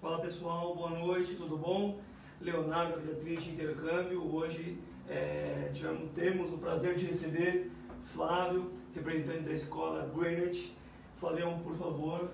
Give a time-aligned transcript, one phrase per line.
[0.00, 2.00] Fala pessoal, boa noite, tudo bom?
[2.40, 4.34] Leonardo Beatriz Intercâmbio.
[4.34, 7.70] Hoje é, tivemos, temos o prazer de receber
[8.04, 10.74] Flávio, representante da escola Greenwich.
[11.16, 12.30] Flavião, por favor.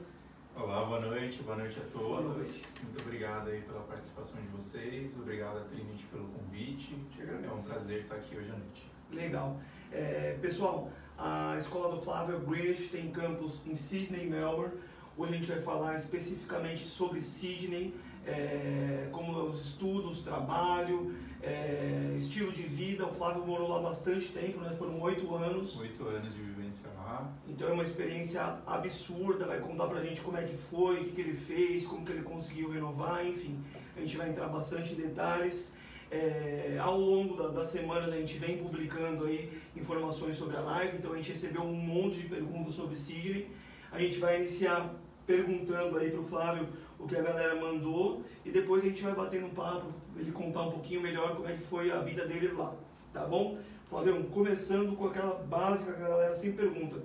[0.55, 2.37] Olá, boa noite, boa noite a todos.
[2.37, 2.63] Noite.
[2.85, 6.97] Muito obrigado aí pela participação de vocês, obrigado a Trinity pelo convite.
[7.19, 8.89] É um prazer estar aqui hoje à noite.
[9.11, 9.61] Legal.
[9.91, 10.89] É, pessoal,
[11.19, 14.73] a escola do Flávio Greenwich tem campus em Sydney e Melbourne.
[15.19, 17.95] Hoje a gente vai falar especificamente sobre Sydney,
[18.27, 23.07] é, como os estudos, trabalho, é, estilo de vida.
[23.07, 24.75] O Flávio morou lá bastante tempo, né?
[24.79, 25.81] foram oito anos.
[25.81, 27.33] Oito anos de vivência lá.
[27.49, 31.13] Então é uma experiência absurda, vai contar pra gente como é que foi, o que,
[31.13, 33.59] que ele fez, como que ele conseguiu renovar, enfim.
[33.97, 35.73] A gente vai entrar bastante em detalhes.
[36.11, 40.99] É, ao longo da, da semana a gente vem publicando aí informações sobre a live,
[40.99, 43.49] então a gente recebeu um monte de perguntas sobre Sidney.
[43.91, 44.95] A gente vai iniciar
[45.27, 49.47] perguntando aí pro Flávio o que a galera mandou e depois a gente vai batendo
[49.47, 52.75] um papo, ele contar um pouquinho melhor como é que foi a vida dele lá,
[53.13, 53.59] tá bom?
[53.87, 57.03] Flávio, começando com aquela básica que a galera sempre pergunta,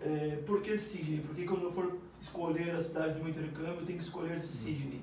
[0.00, 1.20] é, por que Sydney?
[1.20, 5.00] Por que quando eu for escolher a cidade do intercâmbio eu tenho que escolher Sydney?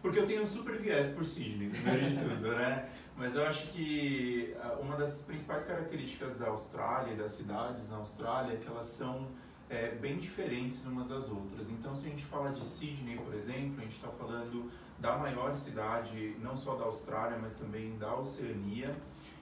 [0.00, 2.88] Porque eu tenho um super viés por Sydney, primeiro de tudo, né?
[3.16, 8.54] Mas eu acho que ah, uma das principais características da Austrália das cidades na Austrália
[8.54, 9.28] é que elas são
[9.72, 11.70] é, bem diferentes umas das outras.
[11.70, 15.56] Então, se a gente fala de Sydney, por exemplo, a gente está falando da maior
[15.56, 18.94] cidade, não só da Austrália, mas também da Oceania,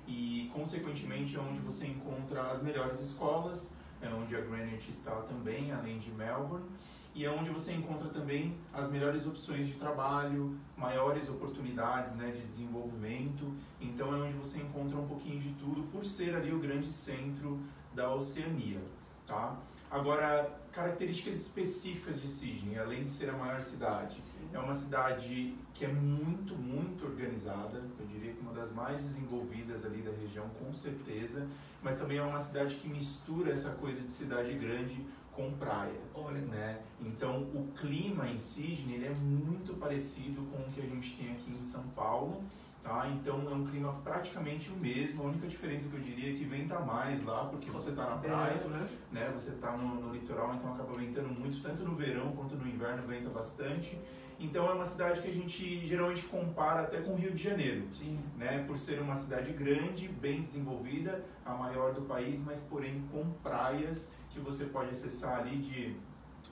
[0.06, 5.72] e, consequentemente, é onde você encontra as melhores escolas, é onde a Greenwich está também,
[5.72, 6.64] além de Melbourne,
[7.12, 12.40] e é onde você encontra também as melhores opções de trabalho, maiores oportunidades né, de
[12.40, 13.52] desenvolvimento.
[13.80, 17.58] Então é onde você encontra um pouquinho de tudo por ser ali o grande centro
[17.92, 18.80] da Oceania.
[19.26, 19.56] Tá?
[19.90, 24.48] Agora, características específicas de Sydney, além de ser a maior cidade, Sim.
[24.52, 29.84] é uma cidade que é muito, muito organizada, eu diria que uma das mais desenvolvidas
[29.84, 31.44] ali da região, com certeza,
[31.82, 36.00] mas também é uma cidade que mistura essa coisa de cidade grande com praia.
[36.14, 36.80] Olha, Né?
[37.00, 41.50] Então, o clima em Sydney é muito parecido com o que a gente tem aqui
[41.50, 42.44] em São Paulo.
[42.82, 43.08] Tá?
[43.08, 45.22] Então, é um clima praticamente o mesmo.
[45.22, 48.16] A única diferença que eu diria é que venta mais lá, porque você está na
[48.16, 48.88] praia, né?
[49.12, 49.30] né?
[49.34, 53.06] Você está no, no litoral, então acaba ventando muito, tanto no verão quanto no inverno
[53.06, 53.98] venta bastante.
[54.40, 57.86] Então é uma cidade que a gente geralmente compara até com o Rio de Janeiro,
[57.92, 58.18] Sim.
[58.38, 58.64] né?
[58.66, 64.14] Por ser uma cidade grande, bem desenvolvida, a maior do país, mas porém com praias
[64.30, 65.94] que você pode acessar ali de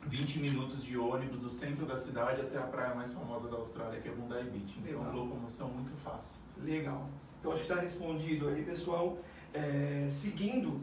[0.08, 4.00] 20 minutos de ônibus do centro da cidade até a praia mais famosa da Austrália,
[4.00, 4.78] que é Bondi Beach.
[4.78, 5.14] Então, Legal.
[5.14, 6.36] locomoção muito fácil.
[6.62, 7.08] Legal.
[7.38, 9.18] Então acho que está respondido aí, pessoal.
[9.54, 10.80] É, seguindo,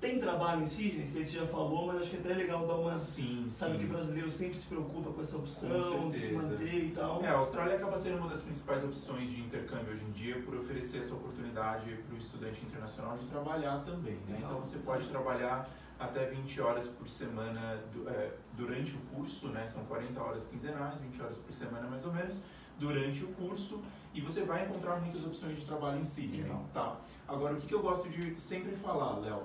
[0.00, 1.04] tem trabalho em Sydney?
[1.04, 2.94] Você já falou, mas acho que até é legal dar uma.
[2.94, 3.78] Sim, Sabe sim.
[3.78, 7.22] que o brasileiro sempre se preocupa com essa opção, de se manter e tal.
[7.22, 10.54] É, a Austrália acaba sendo uma das principais opções de intercâmbio hoje em dia por
[10.54, 14.18] oferecer essa oportunidade para o estudante internacional de trabalhar também.
[14.28, 14.38] Né?
[14.38, 19.66] Então você pode trabalhar até 20 horas por semana é, durante o curso, né?
[19.66, 22.40] são 40 horas quinzenais, 20 horas por semana mais ou menos,
[22.78, 23.82] durante o curso
[24.14, 26.42] e você vai encontrar muitas opções de trabalho em Sydney.
[26.42, 26.64] Legal.
[26.72, 26.96] Tá?
[27.26, 29.42] Agora, o que, que eu gosto de sempre falar, Léo?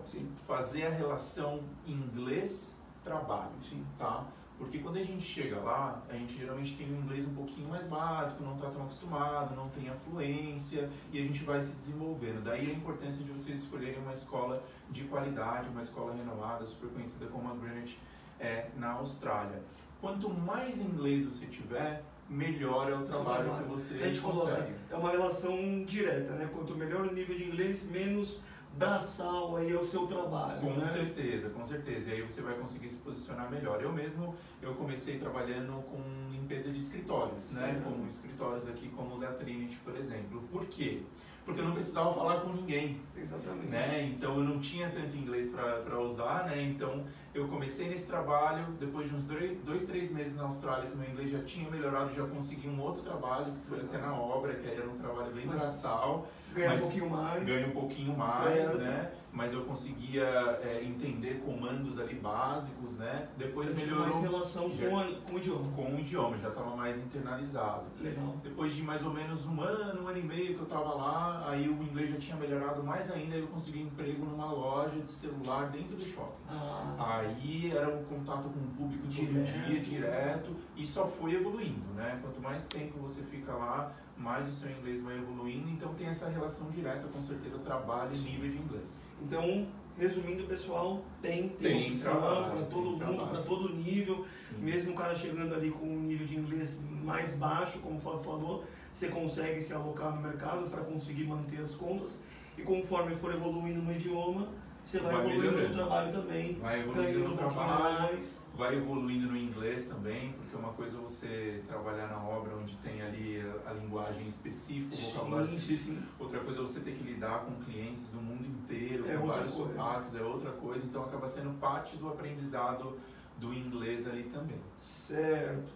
[0.48, 3.52] Fazer a relação inglês-trabalho
[3.98, 4.26] tá?
[4.58, 7.86] Porque quando a gente chega lá, a gente geralmente tem um inglês um pouquinho mais
[7.86, 12.44] básico, não está tão acostumado, não tem a fluência e a gente vai se desenvolvendo.
[12.44, 14.64] Daí a importância de vocês escolherem uma escola
[14.94, 18.00] de qualidade, uma escola renomada, super conhecida como a Greenwich
[18.40, 19.62] é, na Austrália.
[20.00, 23.64] Quanto mais inglês você tiver, melhor é o trabalho trabalho.
[23.64, 24.74] que você A gente coloca, consegue.
[24.90, 26.50] é uma relação direta, né?
[26.54, 28.42] Quanto melhor o nível de inglês, menos
[28.78, 30.60] braçal aí é o seu trabalho.
[30.60, 30.84] Com né?
[30.84, 32.10] certeza, com certeza.
[32.10, 33.82] E aí você vai conseguir se posicionar melhor.
[33.82, 37.82] Eu mesmo, eu comecei trabalhando com limpeza de escritórios, né?
[37.84, 40.44] Como escritórios aqui, como o da Trinity, por exemplo.
[40.52, 41.02] Por quê?
[41.02, 41.14] Porque
[41.48, 43.68] eu não precisava falar com ninguém, Exatamente.
[43.68, 44.12] né?
[44.16, 46.62] Então eu não tinha tanto inglês para usar, né?
[46.62, 50.96] Então eu comecei nesse trabalho, depois de uns dois, dois, três meses na Austrália, que
[50.96, 54.54] meu inglês já tinha melhorado, já consegui um outro trabalho, que foi até na obra,
[54.54, 57.44] que aí era um trabalho bem braçal Ganhar um pouquinho mais.
[57.44, 58.78] ganha um pouquinho mais, Certo.
[58.78, 59.12] né?
[59.36, 60.24] Mas eu conseguia
[60.62, 63.28] é, entender comandos ali básicos, né?
[63.36, 65.72] Depois Eu melhorou mais relação Já- com, a, com o idioma.
[65.76, 67.86] com o idioma, já estava mais internalizado.
[68.00, 68.36] Legal.
[68.44, 71.46] Depois de mais ou menos um ano, um ano e meio que eu estava lá,
[71.50, 75.72] aí o inglês já tinha melhorado mais ainda, eu consegui emprego numa loja de celular
[75.72, 76.44] dentro do shopping.
[76.48, 79.68] Ah, Aí era um contato com o público todo Direto.
[79.68, 82.20] dia, direto, e só foi evoluindo, né?
[82.22, 86.30] Quanto mais tempo você fica lá, mais o seu inglês vai evoluindo, então tem essa
[86.30, 89.12] relação direta, com certeza, trabalho e nível de inglês.
[89.22, 89.68] Então,
[89.98, 94.26] resumindo, pessoal, tem, tem, tem opção para todo mundo, para todo nível.
[94.30, 94.58] Sim.
[94.60, 98.22] Mesmo o cara chegando ali com um nível de inglês mais baixo, como o Fábio
[98.22, 102.20] falou, você consegue se alocar no mercado para conseguir manter as contas.
[102.58, 104.48] E conforme for evoluindo no idioma,
[104.86, 108.42] você vai, vai evoluindo no trabalho também, vai evoluindo no trabalho, mais.
[108.56, 113.02] vai evoluindo no inglês também, porque uma coisa é você trabalhar na obra onde tem
[113.02, 116.02] ali a, a linguagem específica, o vocabulário sim, específico.
[116.02, 116.08] Sim.
[116.20, 119.54] Outra coisa é você ter que lidar com clientes do mundo inteiro, é com vários
[119.54, 120.86] sotaques, é outra coisa.
[120.86, 123.00] Então acaba sendo parte do aprendizado
[123.38, 124.60] do inglês ali também.
[124.80, 125.74] Certo.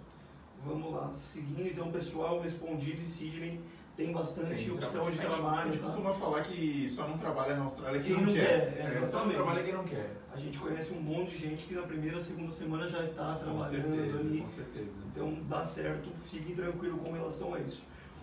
[0.65, 1.11] Vamos lá.
[1.11, 3.61] Seguindo então, pessoal, respondido em Sidney
[3.97, 5.69] tem bastante tem, opção de trabalho.
[5.69, 5.85] A gente tá?
[5.87, 8.73] costuma falar que só não trabalha na Austrália quem, quem não, quer.
[8.75, 9.01] quer.
[9.01, 10.15] É, só não trabalha quem não quer.
[10.31, 13.95] A gente conhece um monte de gente que na primeira, segunda semana já está trabalhando
[13.95, 14.41] certeza, ali.
[14.41, 15.01] Com certeza.
[15.11, 17.81] Então dá certo, fiquem tranquilo com relação a isso.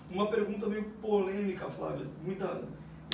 [0.08, 2.06] Uma pergunta meio polêmica, Flávia.
[2.24, 2.62] Muita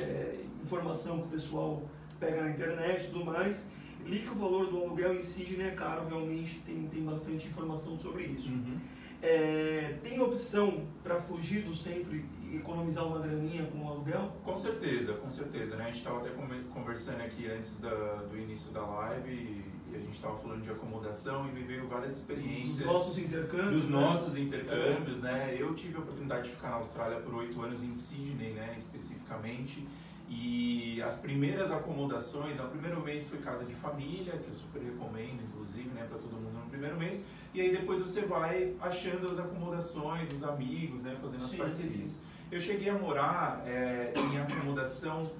[0.02, 1.82] é, informação que o pessoal
[2.18, 3.64] pega na internet e tudo mais.
[4.04, 7.98] Li que o valor do aluguel em Sydney é caro, realmente tem, tem bastante informação
[7.98, 8.50] sobre isso.
[8.50, 8.78] Uhum.
[9.22, 12.24] É, tem opção para fugir do centro e
[12.56, 14.32] economizar uma graninha com o aluguel?
[14.44, 15.76] Com certeza, com certeza.
[15.76, 15.84] Né?
[15.84, 16.30] A gente estava até
[16.72, 21.48] conversando aqui antes da, do início da live e, a gente estava falando de acomodação
[21.48, 22.76] e me veio várias experiências.
[22.76, 23.72] Dos nossos intercâmbios.
[23.72, 24.00] Dos né?
[24.00, 25.32] nossos intercâmbios, é.
[25.32, 25.56] né?
[25.58, 29.84] Eu tive a oportunidade de ficar na Austrália por oito anos em Sydney, né, especificamente.
[30.28, 35.42] E as primeiras acomodações, o primeiro mês foi casa de família, que eu super recomendo,
[35.42, 37.26] inclusive, né, para todo mundo no primeiro mês.
[37.52, 41.94] E aí depois você vai achando as acomodações, os amigos, né, fazendo as sim, parcerias.
[41.94, 42.29] Sim, sim.
[42.50, 45.30] Eu cheguei a morar é, em acomodação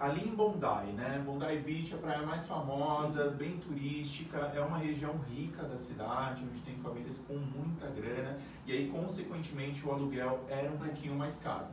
[0.00, 1.22] ali em Bondi, né?
[1.24, 3.36] Bondi Beach, a praia mais famosa, Sim.
[3.36, 8.36] bem turística, é uma região rica da cidade, onde tem famílias com muita grana,
[8.66, 11.66] e aí, consequentemente, o aluguel era um pouquinho mais caro.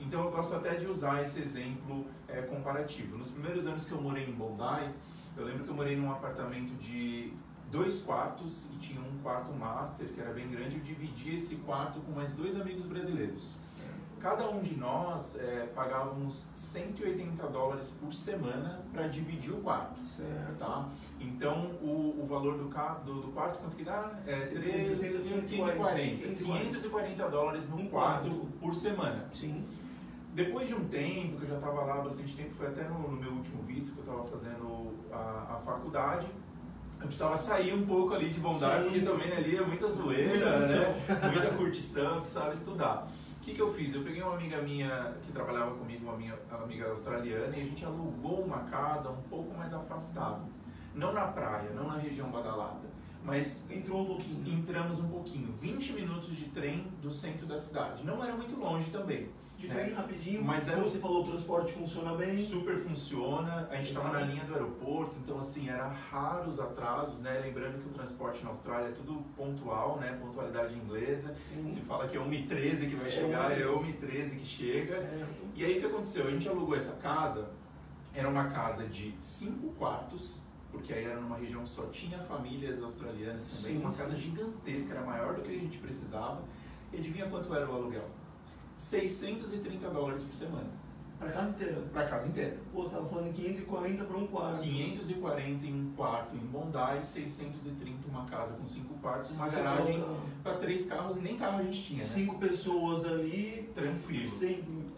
[0.00, 3.18] Então, eu gosto até de usar esse exemplo é, comparativo.
[3.18, 4.88] Nos primeiros anos que eu morei em Bondi,
[5.36, 7.34] eu lembro que eu morei num apartamento de
[7.70, 12.00] dois quartos e tinha um quarto master, que era bem grande, eu dividi esse quarto
[12.00, 13.60] com mais dois amigos brasileiros
[14.22, 20.00] cada um de nós é, pagávamos 180 dólares por semana para dividir o quarto.
[20.00, 20.58] Certo.
[20.58, 20.88] Tá?
[21.20, 22.68] Então, o, o valor do,
[23.04, 24.12] do, do quarto, quanto que dá?
[24.24, 26.34] É 540.
[26.34, 28.30] 540 dólares num quarto
[28.60, 29.28] por semana.
[29.34, 29.64] Sim.
[30.34, 33.16] Depois de um tempo, que eu já estava lá bastante tempo, foi até no, no,
[33.20, 36.26] meu último visto que eu estava fazendo a, a faculdade,
[37.00, 40.74] eu precisava sair um pouco ali de bondade, porque também ali é muita zoeira, muita
[40.74, 41.30] né?
[41.32, 43.08] muita curtição, precisava estudar.
[43.42, 43.92] O que, que eu fiz?
[43.92, 47.84] Eu peguei uma amiga minha que trabalhava comigo, uma minha amiga australiana, e a gente
[47.84, 50.44] alugou uma casa um pouco mais afastado.
[50.94, 52.88] Não na praia, não na região badalada,
[53.24, 54.46] mas entrou um pouquinho.
[54.46, 58.04] Entramos um pouquinho, 20 minutos de trem do centro da cidade.
[58.04, 59.28] Não era muito longe também
[59.62, 59.94] de trem é.
[59.94, 60.44] rapidinho.
[60.44, 62.36] Mas como você falou, o transporte funciona bem.
[62.36, 63.68] Super funciona.
[63.70, 67.40] A gente estava na linha do aeroporto, então assim, era raros atrasos, né?
[67.40, 70.18] Lembrando que o transporte na Austrália é tudo pontual, né?
[70.20, 71.34] Pontualidade inglesa.
[71.48, 71.70] Sim.
[71.70, 74.96] Se fala que é 1h13 que vai é chegar, é 1h13 que chega.
[74.96, 75.26] Certo.
[75.54, 76.26] E aí o que aconteceu?
[76.26, 77.50] A gente alugou essa casa,
[78.12, 80.42] era uma casa de cinco quartos,
[80.72, 84.94] porque aí era numa região que só tinha famílias australianas também, sim, uma casa gigantesca,
[84.94, 86.42] era maior do que a gente precisava.
[86.92, 88.08] E adivinha quanto era o aluguel?
[88.82, 90.82] 630 dólares por semana.
[91.16, 91.82] Para casa inteira?
[91.92, 92.56] Para casa inteira.
[92.72, 94.60] Pô, você estava falando 540 para um quarto.
[94.60, 100.04] 540 em um quarto em Bondi, 630 uma casa com cinco quartos, uma garagem
[100.42, 101.98] para três carros e nem carro a gente tinha.
[102.00, 102.04] Né?
[102.04, 102.48] Cinco né?
[102.48, 103.70] pessoas ali.
[103.72, 104.30] Tranquilo.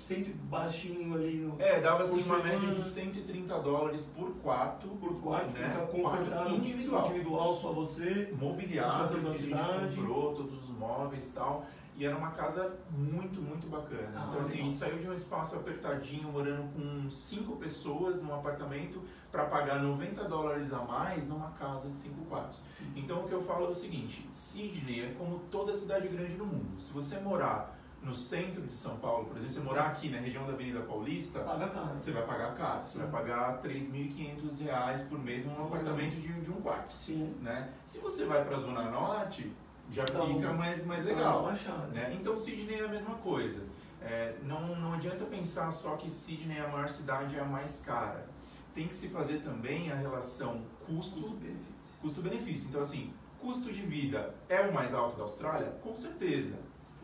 [0.00, 1.37] Sempre, baixinho ali.
[1.37, 2.45] No, é, dava assim uma semana.
[2.45, 4.88] média de 130 dólares por quarto.
[4.88, 5.87] Por quarto, né?
[5.93, 6.57] confortável.
[6.57, 7.07] Individual.
[7.11, 8.35] Individual, só você.
[8.41, 11.67] Mobiliado, a gente comprou, todos os móveis e tal.
[11.97, 14.11] E era uma casa muito, muito bacana.
[14.17, 18.35] Ah, então, assim, a gente saiu de um espaço apertadinho, morando com cinco pessoas num
[18.35, 22.65] apartamento, para pagar 90 dólares a mais numa casa de cinco quartos.
[22.81, 22.93] Uhum.
[22.97, 26.47] Então, o que eu falo é o seguinte: Sydney é como toda cidade grande no
[26.47, 26.81] mundo.
[26.81, 30.47] Se você morar no centro de São Paulo, por exemplo, você morar aqui na região
[30.47, 31.95] da Avenida Paulista, Paga caro.
[31.99, 32.85] você vai pagar caro.
[32.85, 32.99] Você Sim.
[32.99, 36.95] vai pagar 3.500 reais por mês num apartamento de, de um quarto.
[36.99, 37.35] Sim.
[37.41, 37.73] Né?
[37.87, 39.51] Se você vai para a Zona Norte,
[39.95, 41.45] já então, fica mais, mais legal.
[41.45, 42.13] Baixar, né?
[42.21, 43.63] Então Sydney é a mesma coisa.
[44.03, 47.81] É, não, não adianta pensar só que Sydney é a maior cidade é a mais
[47.81, 48.27] cara.
[48.75, 51.75] Tem que se fazer também a relação custo-benefício.
[52.03, 52.69] Custo-benefício.
[52.69, 55.69] Então, assim, custo de vida é o mais alto da Austrália?
[55.81, 56.59] Com certeza.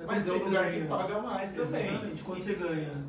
[0.04, 0.82] Mas é o lugar ganha.
[0.82, 1.86] que paga mais também.
[1.86, 3.04] Exatamente, quando você ganha.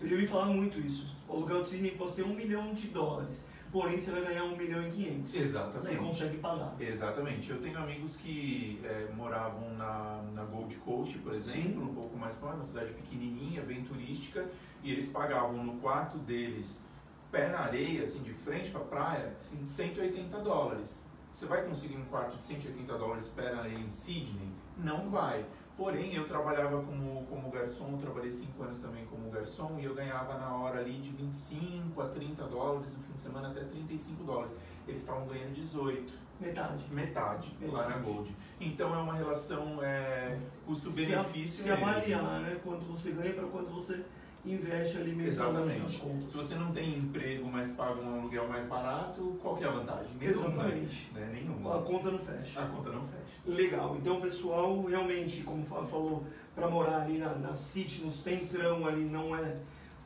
[0.00, 1.14] Eu já ouvi falar muito isso.
[1.28, 4.56] O lugar de Sydney pode ser um milhão de dólares porém você vai ganhar 1
[4.56, 5.34] milhão e 500.
[5.34, 5.86] Exatamente.
[5.86, 6.74] Você consegue pagar.
[6.80, 7.50] Exatamente.
[7.50, 11.90] Eu tenho amigos que é, moravam na, na Gold Coast, por exemplo, Sim.
[11.90, 14.46] um pouco mais próximo, uma cidade pequenininha, bem turística,
[14.82, 16.86] e eles pagavam no quarto deles
[17.30, 19.64] pé na areia, assim, de frente para a praia, Sim.
[19.64, 21.06] 180 dólares.
[21.32, 24.50] Você vai conseguir um quarto de 180 dólares pé na areia em Sydney?
[24.76, 25.44] Não vai.
[25.78, 30.36] Porém, eu trabalhava como, como garçom, trabalhei 5 anos também como garçom e eu ganhava
[30.36, 34.56] na hora ali de 25 a 30 dólares, no fim de semana até 35 dólares.
[34.88, 36.12] Eles estavam ganhando 18.
[36.40, 36.84] Metade.
[36.90, 37.72] Metade, Metade.
[37.72, 38.34] lá na Gold.
[38.60, 41.48] Então é uma relação é, custo-benefício.
[41.48, 44.04] Se, se avaliar né, quanto você ganha para quanto você
[44.44, 46.00] investe ali mensalmente.
[46.26, 49.72] Se você não tem emprego, mas paga um aluguel mais barato, qual que é a
[49.72, 50.10] vantagem?
[50.18, 51.10] Nenhuma, Exatamente.
[51.12, 51.30] Né?
[51.34, 51.78] Nenhuma.
[51.78, 52.60] A conta não fecha.
[52.60, 53.56] A conta não fecha.
[53.56, 53.96] Legal.
[53.96, 59.34] Então, pessoal, realmente, como falou, para morar ali na, na City, no centrão ali, não
[59.34, 59.56] é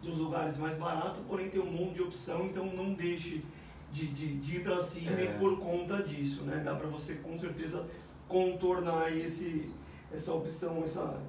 [0.03, 3.45] dos lugares mais baratos, porém tem um monte de opção, então não deixe
[3.93, 5.39] de, de, de ir para cima é.
[5.39, 6.61] por conta disso, né?
[6.65, 7.87] Dá para você, com certeza,
[8.27, 9.71] contornar esse,
[10.11, 11.21] essa opção, essa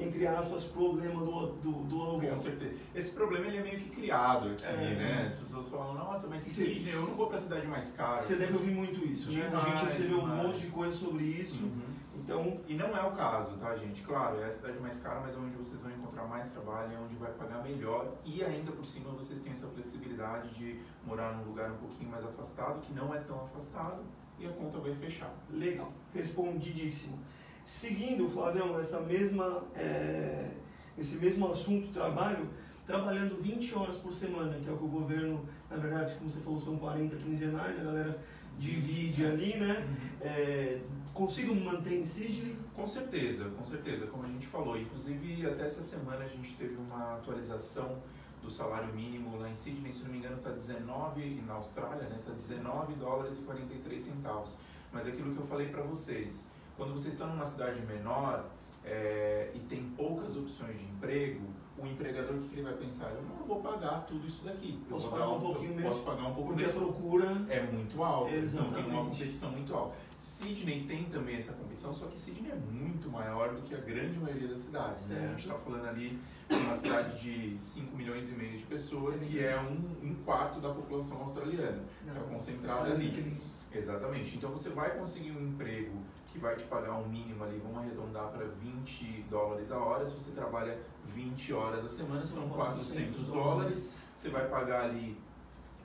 [0.00, 2.32] entre aspas, problema do, do, do aluguel.
[2.32, 2.74] Com certeza.
[2.94, 5.24] Esse problema ele é meio que criado aqui, é, né?
[5.26, 8.22] As pessoas falam, nossa, mas Sydney, eu não vou para a cidade mais cara.
[8.22, 9.50] Você deve ouvir muito isso, né?
[9.52, 11.64] A gente recebeu um monte de coisa sobre isso.
[11.64, 11.98] Uhum.
[12.14, 12.60] Então...
[12.68, 14.02] E não é o caso, tá, gente?
[14.02, 16.98] Claro, é a cidade mais cara, mas é onde vocês vão encontrar mais trabalho, é
[16.98, 21.44] onde vai pagar melhor e ainda por cima vocês têm essa flexibilidade de morar num
[21.44, 24.02] lugar um pouquinho mais afastado, que não é tão afastado,
[24.38, 25.32] e a conta vai fechar.
[25.50, 27.18] Legal, respondidíssimo.
[27.68, 30.48] Seguindo, Flavião, nessa mesma, é,
[30.96, 32.48] nesse mesmo assunto trabalho,
[32.86, 36.40] trabalhando 20 horas por semana, que é o que o governo, na verdade, como você
[36.40, 38.18] falou, são 40 quinzenais, a galera
[38.58, 39.86] divide ali, né?
[39.86, 40.08] Uhum.
[40.22, 40.80] É,
[41.12, 42.56] consigo manter em Sydney?
[42.74, 44.80] Com certeza, com certeza, como a gente falou.
[44.80, 47.98] Inclusive, até essa semana a gente teve uma atualização
[48.42, 52.08] do salário mínimo lá em Sydney, se não me engano, está 19, e na Austrália,
[52.08, 52.16] né?
[52.18, 54.56] Está 19 dólares e 43 centavos.
[54.90, 56.46] Mas é aquilo que eu falei para vocês,
[56.78, 58.46] quando vocês estão numa cidade menor
[58.84, 61.44] é, e tem poucas opções de emprego,
[61.76, 63.10] o empregador o que ele vai pensar?
[63.10, 64.80] Eu não vou pagar tudo isso daqui.
[64.88, 65.88] Eu posso pagar um, um pouquinho mesmo.
[65.90, 66.80] Posso pagar um pouco porque mesmo.
[66.80, 68.30] a procura é muito alta.
[68.30, 68.70] Exatamente.
[68.70, 69.96] Então tem uma competição muito alta.
[70.18, 74.18] Sydney tem também essa competição, só que Sydney é muito maior do que a grande
[74.18, 75.08] maioria das cidades.
[75.08, 75.24] Né?
[75.26, 76.18] A gente está falando ali
[76.48, 80.60] de uma cidade de 5 milhões e meio de pessoas, que é um, um quarto
[80.60, 83.36] da população australiana, que é concentrada ali.
[83.72, 84.36] Exatamente.
[84.36, 85.98] Então você vai conseguir um emprego
[86.38, 90.06] que vai te pagar um mínimo ali, vamos arredondar para 20 dólares a hora.
[90.06, 90.78] Se você trabalha
[91.12, 93.94] 20 horas a semana, são 400 dólares.
[94.16, 95.18] Você vai pagar ali,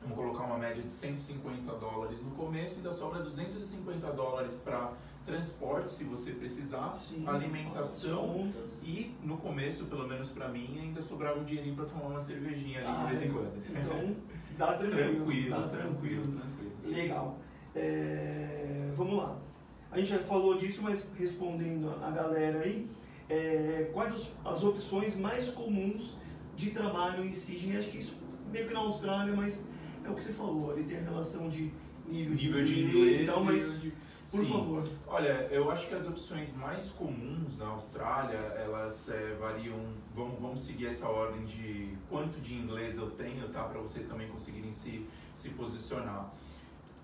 [0.01, 4.93] vamos colocar uma média de 150 dólares no começo, ainda sobra 250 dólares para
[5.25, 8.51] transporte, se você precisar, Sim, alimentação
[8.83, 12.79] e no começo, pelo menos para mim, ainda sobrava um dinheirinho para tomar uma cervejinha
[12.79, 13.63] ali ah, de vez em quando.
[13.69, 14.15] Então,
[14.57, 15.15] dá tranquilo.
[15.15, 16.23] tranquilo, dá tranquilo.
[16.33, 16.71] tranquilo.
[16.83, 17.37] Legal.
[17.73, 19.39] É, vamos lá.
[19.93, 22.89] A gente já falou disso, mas respondendo a galera aí,
[23.29, 26.15] é, quais as, as, opções mais comuns
[26.55, 27.77] de trabalho em Sydney?
[27.77, 28.15] Acho que isso
[28.51, 29.63] meio que na Austrália, mas
[30.03, 31.71] é o que você falou, ali tem a relação de
[32.07, 33.93] nível, nível de, inglês e tal, mas de...
[34.31, 34.51] por Sim.
[34.51, 34.83] favor.
[35.05, 39.77] Olha, eu acho que as opções mais comuns na Austrália, elas é, variam,
[40.15, 43.65] vamos, vamos seguir essa ordem de quanto de inglês eu tenho, tá?
[43.65, 46.33] Para vocês também conseguirem se, se posicionar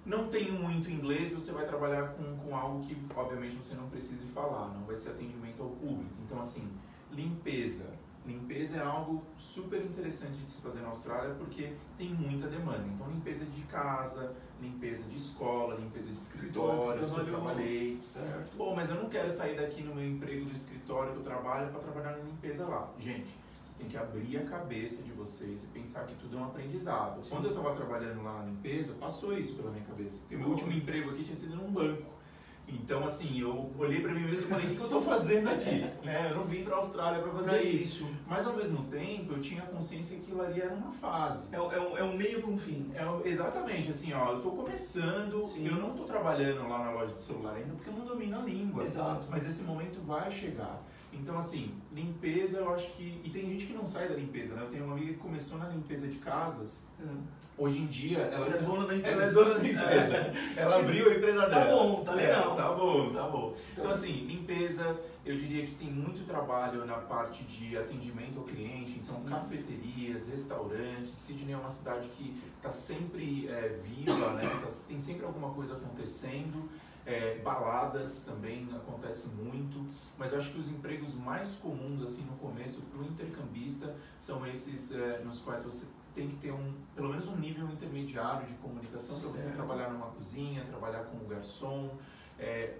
[0.05, 4.25] não tenho muito inglês, você vai trabalhar com, com algo que, obviamente, você não precise
[4.27, 6.13] falar, não vai ser atendimento ao público.
[6.25, 6.67] Então, assim,
[7.11, 7.85] limpeza.
[8.25, 12.85] Limpeza é algo super interessante de se fazer na Austrália porque tem muita demanda.
[12.85, 17.99] Então, limpeza de casa, limpeza de escola, limpeza de escritório, que eu trabalhei.
[18.13, 18.57] Certo.
[18.57, 21.71] Bom, mas eu não quero sair daqui no meu emprego do escritório que eu trabalho
[21.71, 22.91] para trabalhar na limpeza lá.
[22.99, 23.35] Gente,
[23.79, 27.23] tem que abrir a cabeça de vocês e pensar que tudo é um aprendizado.
[27.23, 27.29] Sim.
[27.29, 30.19] Quando eu estava trabalhando lá na limpeza, passou isso pela minha cabeça.
[30.19, 32.19] Porque meu último emprego aqui tinha sido num banco.
[32.67, 35.49] Então, assim, eu olhei para mim mesmo e falei: o que, que eu estou fazendo
[35.49, 35.89] aqui?
[36.05, 36.27] né?
[36.29, 38.03] Eu não vim para a Austrália para fazer isso.
[38.03, 38.15] isso.
[38.27, 41.47] Mas, ao mesmo tempo, eu tinha consciência que aquilo ali era uma fase.
[41.51, 42.91] É, é, é um meio para um fim.
[42.93, 45.67] É, exatamente, assim, ó, eu estou começando, Sim.
[45.67, 48.41] eu não estou trabalhando lá na loja de celular ainda porque eu não domino a
[48.43, 48.83] língua.
[48.83, 49.27] Exato.
[49.31, 50.79] Mas esse momento vai chegar.
[51.11, 53.21] Então, assim, limpeza eu acho que.
[53.23, 54.63] E tem gente que não sai da limpeza, né?
[54.63, 56.87] Eu tenho uma amiga que começou na limpeza de casas.
[56.99, 57.21] Hum.
[57.59, 59.15] Hoje em dia, ela, ela, é dona da empresa.
[59.15, 60.15] Ela é dona da empresa.
[60.15, 60.53] É.
[60.55, 61.65] Ela abriu a empresa tá dela.
[61.65, 62.53] Tá bom, tá legal.
[62.53, 63.55] É, tá bom, tá bom.
[63.73, 68.45] Então, então, assim, limpeza, eu diria que tem muito trabalho na parte de atendimento ao
[68.45, 68.97] cliente.
[69.03, 69.25] Então, Sim.
[69.25, 71.09] cafeterias, restaurantes.
[71.09, 74.43] Sydney é uma cidade que está sempre é, viva, né?
[74.43, 76.69] Tá, tem sempre alguma coisa acontecendo.
[77.09, 79.83] É, baladas também acontece muito,
[80.15, 84.93] mas acho que os empregos mais comuns assim no começo para o intercambista são esses
[84.93, 89.19] é, nos quais você tem que ter um pelo menos um nível intermediário de comunicação
[89.19, 91.97] para você trabalhar numa cozinha, trabalhar como garçom,
[92.37, 92.77] é,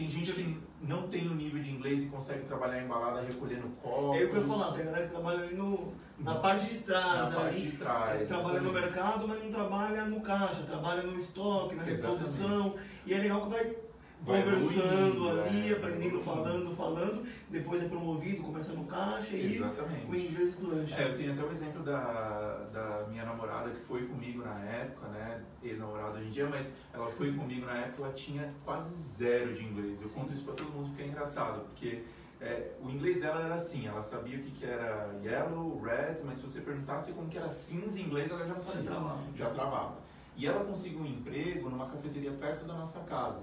[0.00, 3.68] Tem gente que não tem o nível de inglês e consegue trabalhar em balada recolhendo
[3.82, 4.18] copos.
[4.18, 6.66] É o que eu ia falar, tem a galera que trabalha ali no, na parte
[6.70, 8.26] de trás, Na ali, parte de trás.
[8.28, 8.94] trabalha no exatamente.
[8.94, 12.22] mercado, mas não trabalha no caixa, trabalha no estoque, na Exatamente.
[12.22, 12.74] reposição.
[13.04, 13.76] E é legal que vai
[14.22, 20.06] Vai conversando ali, é, aprendendo, falando, falando, depois é promovido, começa no caixa e Exatamente.
[20.06, 21.00] o inglês lancha.
[21.00, 25.08] É, eu tenho até o exemplo da, da minha namorada que foi comigo na época,
[25.08, 25.42] né?
[25.62, 29.64] Ex-namorada hoje em dia, mas ela foi comigo na época ela tinha quase zero de
[29.64, 30.02] inglês.
[30.02, 30.14] Eu Sim.
[30.20, 32.04] conto isso pra todo mundo porque é engraçado, porque
[32.40, 36.36] é, o inglês dela era assim, ela sabia o que, que era yellow, red, mas
[36.38, 38.82] se você perguntasse como que era cinza em inglês, ela já não Já sabia.
[38.90, 39.22] travava.
[39.34, 39.94] Já travava.
[40.36, 43.40] E ela conseguiu um emprego numa cafeteria perto da nossa casa.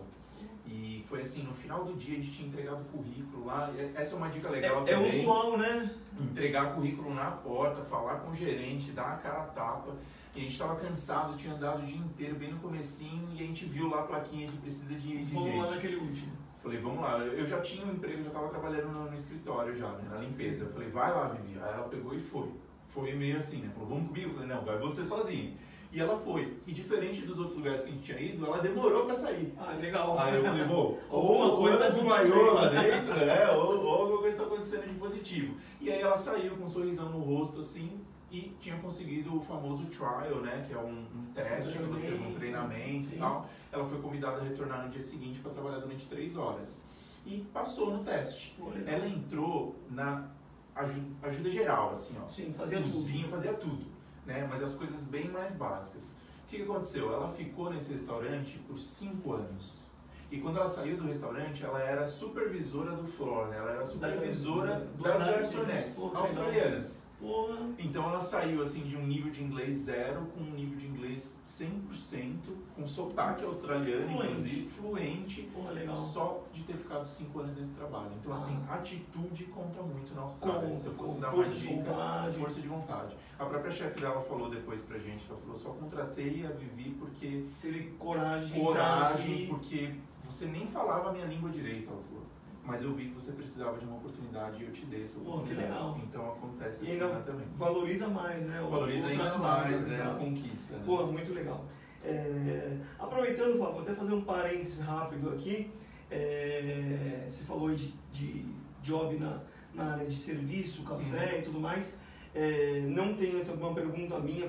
[0.68, 3.72] E foi assim, no final do dia a gente tinha entregado o currículo lá.
[3.74, 5.96] e Essa é uma dica legal É, é também usual, né?
[6.20, 9.96] entregar currículo na porta, falar com o gerente, dar a cara a tapa.
[10.36, 13.46] E a gente estava cansado, tinha andado o dia inteiro, bem no comecinho, e a
[13.48, 15.76] gente viu lá a plaquinha de precisa de, de Vamos lá gente.
[15.76, 16.32] naquele último.
[16.62, 17.18] Falei, vamos lá.
[17.20, 20.66] Eu já tinha um emprego, já estava trabalhando no, no escritório já, né, na limpeza.
[20.66, 21.58] Eu falei, vai lá, Vivi.
[21.60, 22.52] Aí ela pegou e foi.
[22.90, 23.70] Foi meio assim, né?
[23.74, 24.30] Falou, vamos comigo?
[24.30, 25.56] Eu falei, não, vai você sozinho.
[25.92, 26.58] E ela foi.
[26.68, 29.54] E diferente dos outros lugares que a gente tinha ido, ela demorou pra sair.
[29.58, 30.20] Ah, legal.
[30.20, 33.52] Aí eu falei, bom, Alguma ou coisa ela tá desmaiou lá dentro, né?
[33.56, 35.56] Ou, ou alguma coisa está acontecendo de positivo.
[35.80, 39.86] E aí ela saiu com um sorrisão no rosto, assim, e tinha conseguido o famoso
[39.86, 40.66] trial, né?
[40.68, 43.16] Que é um, um teste que você um treinamento Sim.
[43.16, 43.48] e tal.
[43.72, 46.86] Ela foi convidada a retornar no dia seguinte para trabalhar durante três horas.
[47.26, 48.58] E passou no teste.
[48.86, 50.28] Ela entrou na
[50.76, 52.92] aju- ajuda geral, assim, ó Sim, fazia tudo.
[52.92, 53.86] cozinha, fazia tudo,
[54.28, 54.46] né?
[54.48, 56.16] Mas as coisas bem mais básicas.
[56.46, 57.12] O que, aconteceu?
[57.14, 59.88] Ela ficou nesse restaurante por cinco anos.
[60.30, 63.58] E quando ela saiu do restaurante, ela era supervisora do floor, né?
[63.58, 67.07] Ela era supervisora do das garçonetes australianas.
[67.20, 67.58] Porra.
[67.80, 71.40] Então ela saiu assim de um nível de inglês zero com um nível de inglês
[71.44, 72.36] 100%,
[72.76, 74.26] com sotaque australiano, Fluente.
[74.32, 75.98] inclusive, fluente, Porra, legal.
[75.98, 78.12] só de ter ficado cinco anos nesse trabalho.
[78.20, 80.70] Então, assim, atitude conta muito na Austrália.
[80.70, 82.38] Com- Se eu fosse dar força uma de dica, vontade.
[82.40, 83.16] força de vontade.
[83.40, 87.46] A própria chefe dela falou depois pra gente, ela falou, só contratei a Vivi porque
[87.62, 89.96] Teve coragem de coragem, porque
[90.26, 92.27] você nem falava a minha língua direito, ela falou.
[92.68, 95.24] Mas eu vi que você precisava de uma oportunidade e eu te dei essa Pô,
[95.24, 95.70] que oportunidade.
[95.72, 96.00] legal.
[96.04, 97.48] Então acontece E assim ainda né, também.
[97.56, 98.62] valoriza mais, né?
[98.62, 99.96] o- Valoriza ainda mais, né?
[99.96, 100.20] A exato.
[100.20, 100.74] conquista.
[100.76, 100.84] Né?
[100.86, 101.64] Pô, muito legal.
[102.04, 105.72] É, aproveitando, Flávio, vou até fazer um parênteses rápido aqui.
[106.12, 108.46] É, você falou de, de
[108.84, 109.40] job na,
[109.74, 111.40] na área de serviço, café Uhum.
[111.40, 111.98] e tudo mais.
[112.36, 114.48] É, não tenho essa uma pergunta minha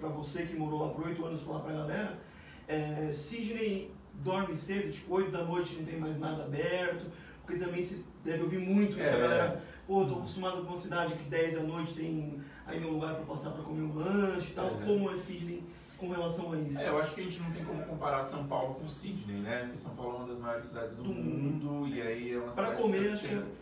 [0.00, 2.18] para você que morou lá por oito anos falar para a galera.
[2.66, 7.06] É, Sidney dorme cedo, tipo 8 da noite não tem mais nada aberto,
[7.50, 9.14] porque também você deve ouvir muito isso, É.
[9.14, 9.62] a galera.
[9.86, 13.24] Pô, tô acostumado com uma cidade que 10 da noite tem ainda um lugar para
[13.24, 14.66] passar para comer um lanche e tal.
[14.66, 14.84] É.
[14.86, 15.64] Como é Sidney
[15.98, 16.78] com relação a isso?
[16.78, 19.62] É, eu acho que a gente não tem como comparar São Paulo com Sydney, né?
[19.64, 22.42] Porque São Paulo é uma das maiores cidades do, Do mundo, e aí é uma
[22.44, 23.60] Pra cidade comer, acho que sempre-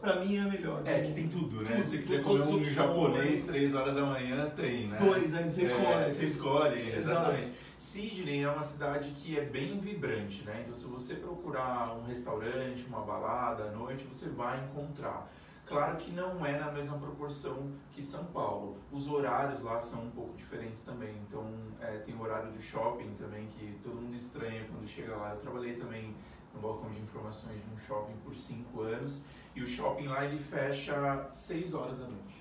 [0.00, 0.82] Pra mim é a melhor.
[0.86, 1.70] É, que tem tudo, né?
[1.72, 3.46] Tudo, Se você quiser comer um japonês.
[3.46, 4.96] 3 horas da manhã, tem, né?
[5.00, 5.42] Dois, né?
[5.50, 5.84] Você escolhe.
[5.86, 7.42] É, você escolhe, Exato.
[7.80, 10.60] Sydney é uma cidade que é bem vibrante, né?
[10.60, 15.32] Então, se você procurar um restaurante, uma balada à noite, você vai encontrar.
[15.64, 18.76] Claro que não é na mesma proporção que São Paulo.
[18.92, 21.16] Os horários lá são um pouco diferentes também.
[21.26, 25.30] Então, é, tem o horário do shopping também, que todo mundo estranha quando chega lá.
[25.30, 26.14] Eu trabalhei também
[26.52, 29.24] no balcão de informações de um shopping por cinco anos.
[29.56, 32.39] E o shopping lá, ele fecha 6 horas da noite.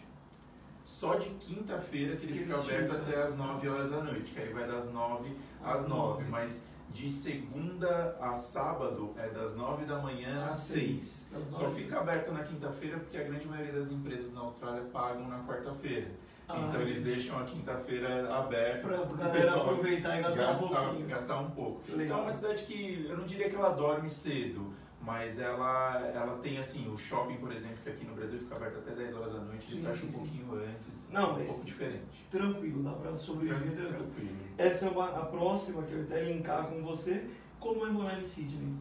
[0.84, 4.40] Só de quinta-feira que ele Que fica aberto até as 9 horas da noite, que
[4.40, 5.90] aí vai das 9 às Às 9.
[5.90, 6.24] nove.
[6.30, 11.32] Mas de segunda a sábado é das 9 da manhã às Às 6.
[11.50, 15.28] Às Só fica aberto na quinta-feira porque a grande maioria das empresas na Austrália pagam
[15.28, 16.10] na quarta-feira.
[16.52, 20.82] Ah, então eles deixam a quinta-feira aberta pro galera pessoal aproveitar e gastar um gastar,
[20.84, 21.08] pouquinho.
[21.08, 21.82] gastar um pouco.
[21.84, 22.22] Então é Legal.
[22.22, 26.92] uma cidade que eu não diria que ela dorme cedo, mas ela, ela tem assim,
[26.92, 29.66] o shopping, por exemplo, que aqui no Brasil fica aberto até 10 horas da noite,
[29.72, 31.10] ele Sim, fecha sim, um pouquinho antes.
[31.10, 32.28] Não, é um pouco diferente.
[32.30, 33.98] Tranquilo, dá pra sobreviver tranquilo.
[33.98, 34.38] Tranquilo.
[34.58, 37.30] Essa é uma, a próxima que eu até linkar com você.
[37.60, 38.76] Como é morar em Sydney?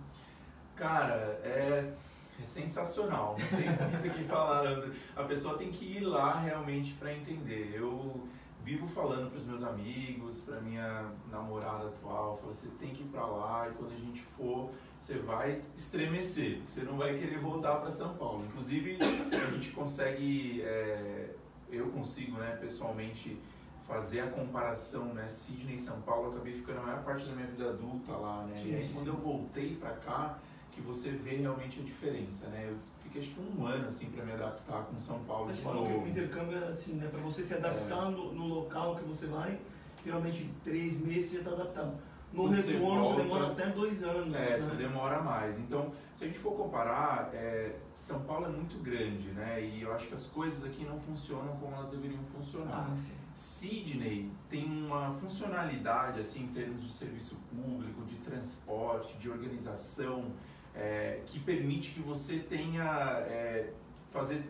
[0.74, 1.92] Cara, é,
[2.40, 4.90] é sensacional, não tem muito o que falar.
[5.16, 7.72] A pessoa tem que ir lá realmente para entender.
[7.74, 8.28] Eu
[8.68, 13.07] vivo falando para os meus amigos, para minha namorada atual, falo, você tem que ir
[13.07, 17.76] para lá e quando a gente for, você vai estremecer, você não vai querer voltar
[17.76, 18.44] para São Paulo.
[18.46, 21.30] Inclusive, a gente consegue, é,
[21.70, 23.38] eu consigo, né, pessoalmente
[23.87, 27.32] fazer a comparação, né, Sydney e São Paulo, eu acabei ficando a maior parte da
[27.32, 30.38] minha vida adulta lá, né, Sim, e aí sim, quando eu voltei para cá,
[30.72, 34.24] que você vê realmente a diferença, né, eu fiquei acho que um ano, assim, para
[34.24, 37.08] me adaptar com São Paulo Mas falou que o intercâmbio é assim, né?
[37.08, 39.58] Pra você se adaptar no, no local que você vai,
[40.04, 41.96] geralmente três meses você já tá adaptado.
[42.32, 44.34] No retorno você, demora até dois anos.
[44.34, 44.58] É, né?
[44.58, 45.58] você demora mais.
[45.58, 49.62] Então, se a gente for comparar, é, São Paulo é muito grande, né?
[49.64, 52.90] E eu acho que as coisas aqui não funcionam como elas deveriam funcionar.
[52.92, 52.96] Ah.
[53.34, 60.32] Sydney tem uma funcionalidade assim em termos de serviço público, de transporte, de organização,
[60.74, 62.84] é, que permite que você tenha
[63.28, 63.72] é,
[64.10, 64.42] fazer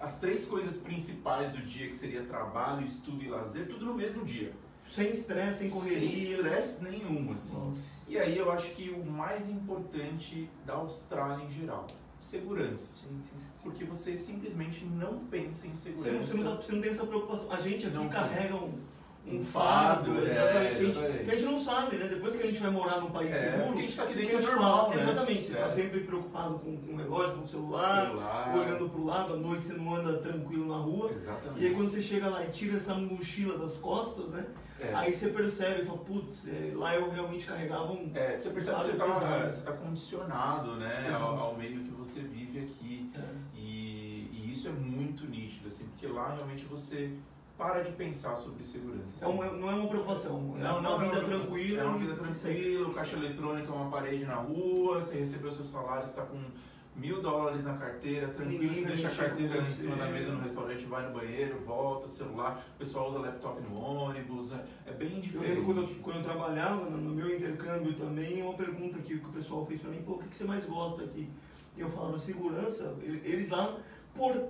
[0.00, 4.24] as três coisas principais do dia, que seria trabalho, estudo e lazer, tudo no mesmo
[4.24, 4.52] dia.
[4.90, 6.10] Sem estresse, sem correria.
[6.10, 7.54] Sem estresse nenhum, assim.
[7.56, 7.80] Nossa.
[8.08, 11.86] E aí eu acho que o mais importante da Austrália em geral,
[12.18, 12.96] segurança.
[12.96, 13.44] Sim, sim, sim.
[13.62, 16.12] Porque você simplesmente não pensa em Você segurança.
[16.18, 17.52] não, você, não dá- você não tem essa preocupação.
[17.52, 18.72] A gente aqui Não carrega um,
[19.32, 21.24] um fardo, é, exatamente, que, a gente, exatamente.
[21.24, 22.08] que a gente não sabe, né?
[22.08, 24.12] Depois que a gente vai morar num país É, seguro, porque a gente tá aqui
[24.14, 25.02] que dentro é normal, fala, né?
[25.02, 25.54] Exatamente, você É.
[25.56, 28.56] está sempre preocupado com, com o relógio, com o celular, Celular.
[28.56, 31.10] olhando pro lado, à noite você não anda tranquilo na rua.
[31.12, 31.62] Exatamente.
[31.62, 34.46] E aí quando você chega lá e tira essa mochila das costas, né?
[34.82, 34.94] É.
[34.94, 38.10] Aí você percebe e fala, putz, é, lá eu realmente carregava um.
[38.14, 42.60] É, você percebe que você está tá condicionado né, ao, ao meio que você vive
[42.60, 43.10] aqui.
[43.14, 43.20] É.
[43.54, 47.10] E, e isso é muito nítido, assim, porque lá realmente você
[47.60, 49.22] para de pensar sobre segurança.
[49.22, 51.82] É uma- não é uma preocupação, é Não, uma não, vida não, tranquila.
[51.82, 55.64] É uma vida tranquila, o caixa eletrônico é uma parede na rua, você recebeu seu
[55.66, 56.38] salário, está com
[56.96, 60.84] mil dólares na carteira, tranquilo, você deixa a carteira em cima da mesa no restaurante,
[60.86, 65.20] vai no banheiro, volta, celular, o pessoal usa laptop no ônibus, é, é bem Eu
[65.20, 65.48] diferente.
[65.50, 69.32] lembro quando eu, quando eu trabalhava no meu intercâmbio também, uma pergunta que, que o
[69.32, 71.28] pessoal fez pra mim, pô, o que, que você mais gosta aqui?
[71.76, 73.76] E eu falava, segurança, Ele- eles lá,
[74.14, 74.48] por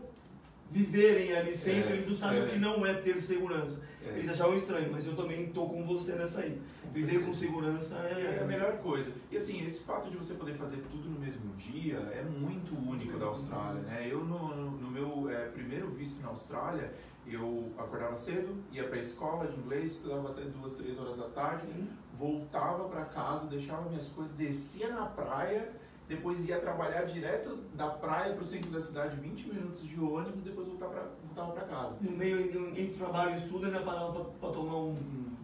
[0.70, 2.44] viverem ali sempre, É, eles não sabem é.
[2.44, 3.82] o que não é ter segurança.
[4.04, 4.10] É.
[4.10, 6.60] Eles achavam estranho, mas eu também tô com você nessa aí.
[6.82, 9.12] Com Viver com segurança é, É a melhor coisa.
[9.30, 13.18] E assim, esse fato de você poder fazer tudo no mesmo dia é muito único
[13.18, 14.06] da Austrália, né?
[14.10, 16.92] Eu, no, no- meu é, primeiro visto na Austrália,
[17.26, 21.66] eu acordava cedo, ia pra escola de inglês, estudava até duas, três horas da tarde,
[21.66, 21.88] Sim.
[22.18, 25.70] voltava pra casa, deixava minhas coisas, descia na praia,
[26.10, 30.66] depois ia trabalhar direto da praia pro centro da cidade, 20 minutos de ônibus, depois
[30.66, 31.96] voltava pra, voltava pra casa.
[32.00, 34.96] No meio entre trabalho e estudo, ainda parava pra tomar um,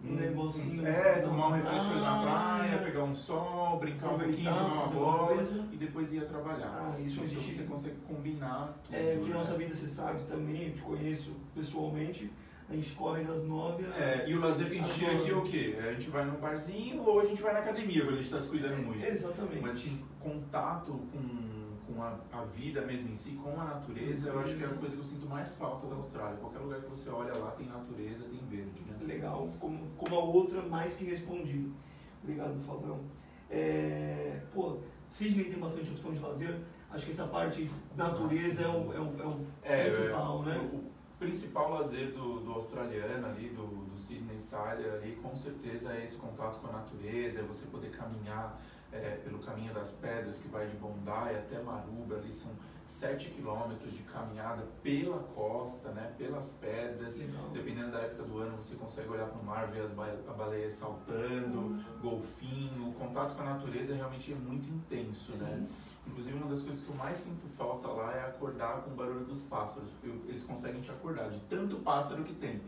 [0.05, 0.85] um negocinho.
[0.85, 4.65] É, na tomar um refresco ali na praia, pegar um sol, brincar um pouquinho, jogar
[4.65, 6.95] uma bola e depois ia trabalhar.
[6.97, 8.97] Ah, isso a então gente- você consegue combinar tudo.
[8.97, 9.35] É, que né?
[9.37, 12.29] nossa vida, você sabe também, eu te conheço pessoalmente,
[12.69, 13.97] a gente corre das nove a...
[13.97, 15.23] É, e o lazer que a gente tira Agora.
[15.23, 15.79] aqui é o quê?
[15.79, 18.41] A gente vai num barzinho ou a gente vai na academia quando a gente está
[18.41, 19.05] se cuidando muito.
[19.05, 19.61] Exatamente.
[19.61, 24.41] Mas assim, contato com, com a, a vida mesmo em si, com a natureza, eu
[24.41, 26.37] acho que é a coisa que eu sinto mais falta da Austrália.
[26.39, 28.97] Qualquer lugar que você olha lá tem natureza, tem verde, né?
[29.07, 31.73] Legal, como, como a outra, mais que respondido.
[32.23, 33.01] Obrigado, Fabião.
[33.49, 36.59] É, pô, Sydney tem bastante opção de lazer,
[36.91, 40.71] acho que essa parte natureza é o, é o, é o É, principal, é, né?
[40.73, 40.86] O
[41.19, 46.17] principal lazer do, do australiano ali, do, do Sydney Sider ali, com certeza é esse
[46.17, 48.61] contato com a natureza, é você poder caminhar
[48.93, 52.51] é, pelo caminho das pedras que vai de Bondi até Maruba, ali são
[52.87, 57.19] 7 quilômetros de caminhada pela costa, né, pelas pedras.
[57.19, 57.49] Legal.
[57.53, 60.33] Dependendo da época do ano, você consegue olhar para o mar, ver as ba a
[60.33, 62.89] baleia saltando, golfinho.
[62.89, 65.67] O contato com a natureza realmente é muito intenso, né?
[66.07, 69.25] Inclusive, uma das coisas que eu mais sinto falta lá é acordar com o barulho
[69.25, 72.63] dos pássaros, porque eles conseguem te acordar de tanto pássaro que tem,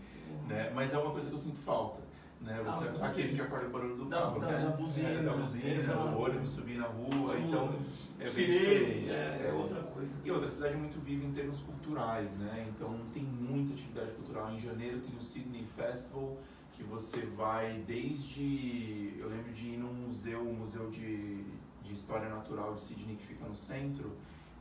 [0.49, 0.71] né?
[0.75, 2.01] Mas é uma coisa que eu sinto falta,
[2.41, 2.63] né?
[2.65, 4.65] Você, Ah, aqui a gente acorda com o barulho do Da- carro, da- né?
[4.65, 7.75] da buzina, É, da buzina, do ônibus subir na rua, então
[8.19, 9.11] é bem Sirene, diferente.
[9.11, 10.11] é, é outra coisa.
[10.25, 12.67] E outra, cidade é muito viva em termos culturais, né?
[12.69, 14.53] Então tem muita atividade cultural.
[14.53, 16.37] Em janeiro tem o Sydney Festival,
[16.73, 19.15] que você vai desde.
[19.19, 21.43] Eu lembro de ir num museu, um museu de,
[21.83, 24.13] de história natural de Sydney que fica no centro,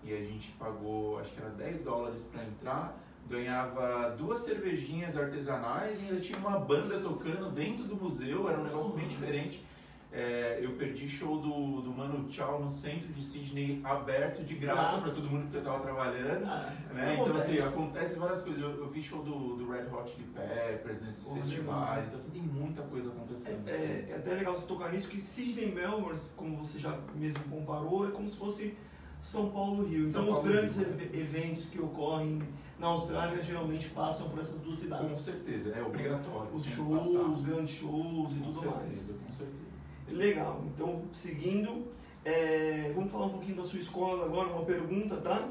[0.04, 2.98] e a gente pagou, acho que era 10 dólares para entrar,
[3.30, 8.64] ganhava duas cervejinhas artesanais e ainda tinha uma banda tocando dentro do museu, era um
[8.64, 9.66] negócio bem diferente.
[10.10, 15.00] É, eu perdi show do, do Mano Chao no centro de Sydney, aberto de graça
[15.02, 16.46] para todo mundo porque eu tava trabalhando.
[16.46, 17.18] Ah, Né?
[17.20, 17.62] Então, assim, acontece.
[17.68, 18.62] acontece várias coisas.
[18.62, 22.32] Eu, eu vi show do, do Red Hot Chili Peppers nesses Pô, festivais, então, assim,
[22.32, 23.68] tem muita coisa acontecendo.
[23.68, 23.84] É, assim.
[23.84, 28.08] é, é até legal você tocar nisso, que Sydney Melbourne, como você já mesmo comparou,
[28.08, 28.78] é como se fosse
[29.22, 30.06] São Paulo Rio.
[30.06, 30.88] São Então, Paulo os grandes Rio.
[30.88, 32.40] ev- eventos que ocorrem
[32.80, 35.20] na Austrália geralmente passam por essas duas Com cidades.
[35.22, 36.54] certeza, é obrigatório.
[36.54, 37.30] Os shows, passar.
[37.30, 39.12] os grandes shows e Com tudo certeza, mais.
[39.26, 39.68] com certeza.
[40.10, 41.86] Legal, então seguindo,
[42.24, 45.50] é, vamos falar um pouquinho da sua escola agora, uma pergunta, tá?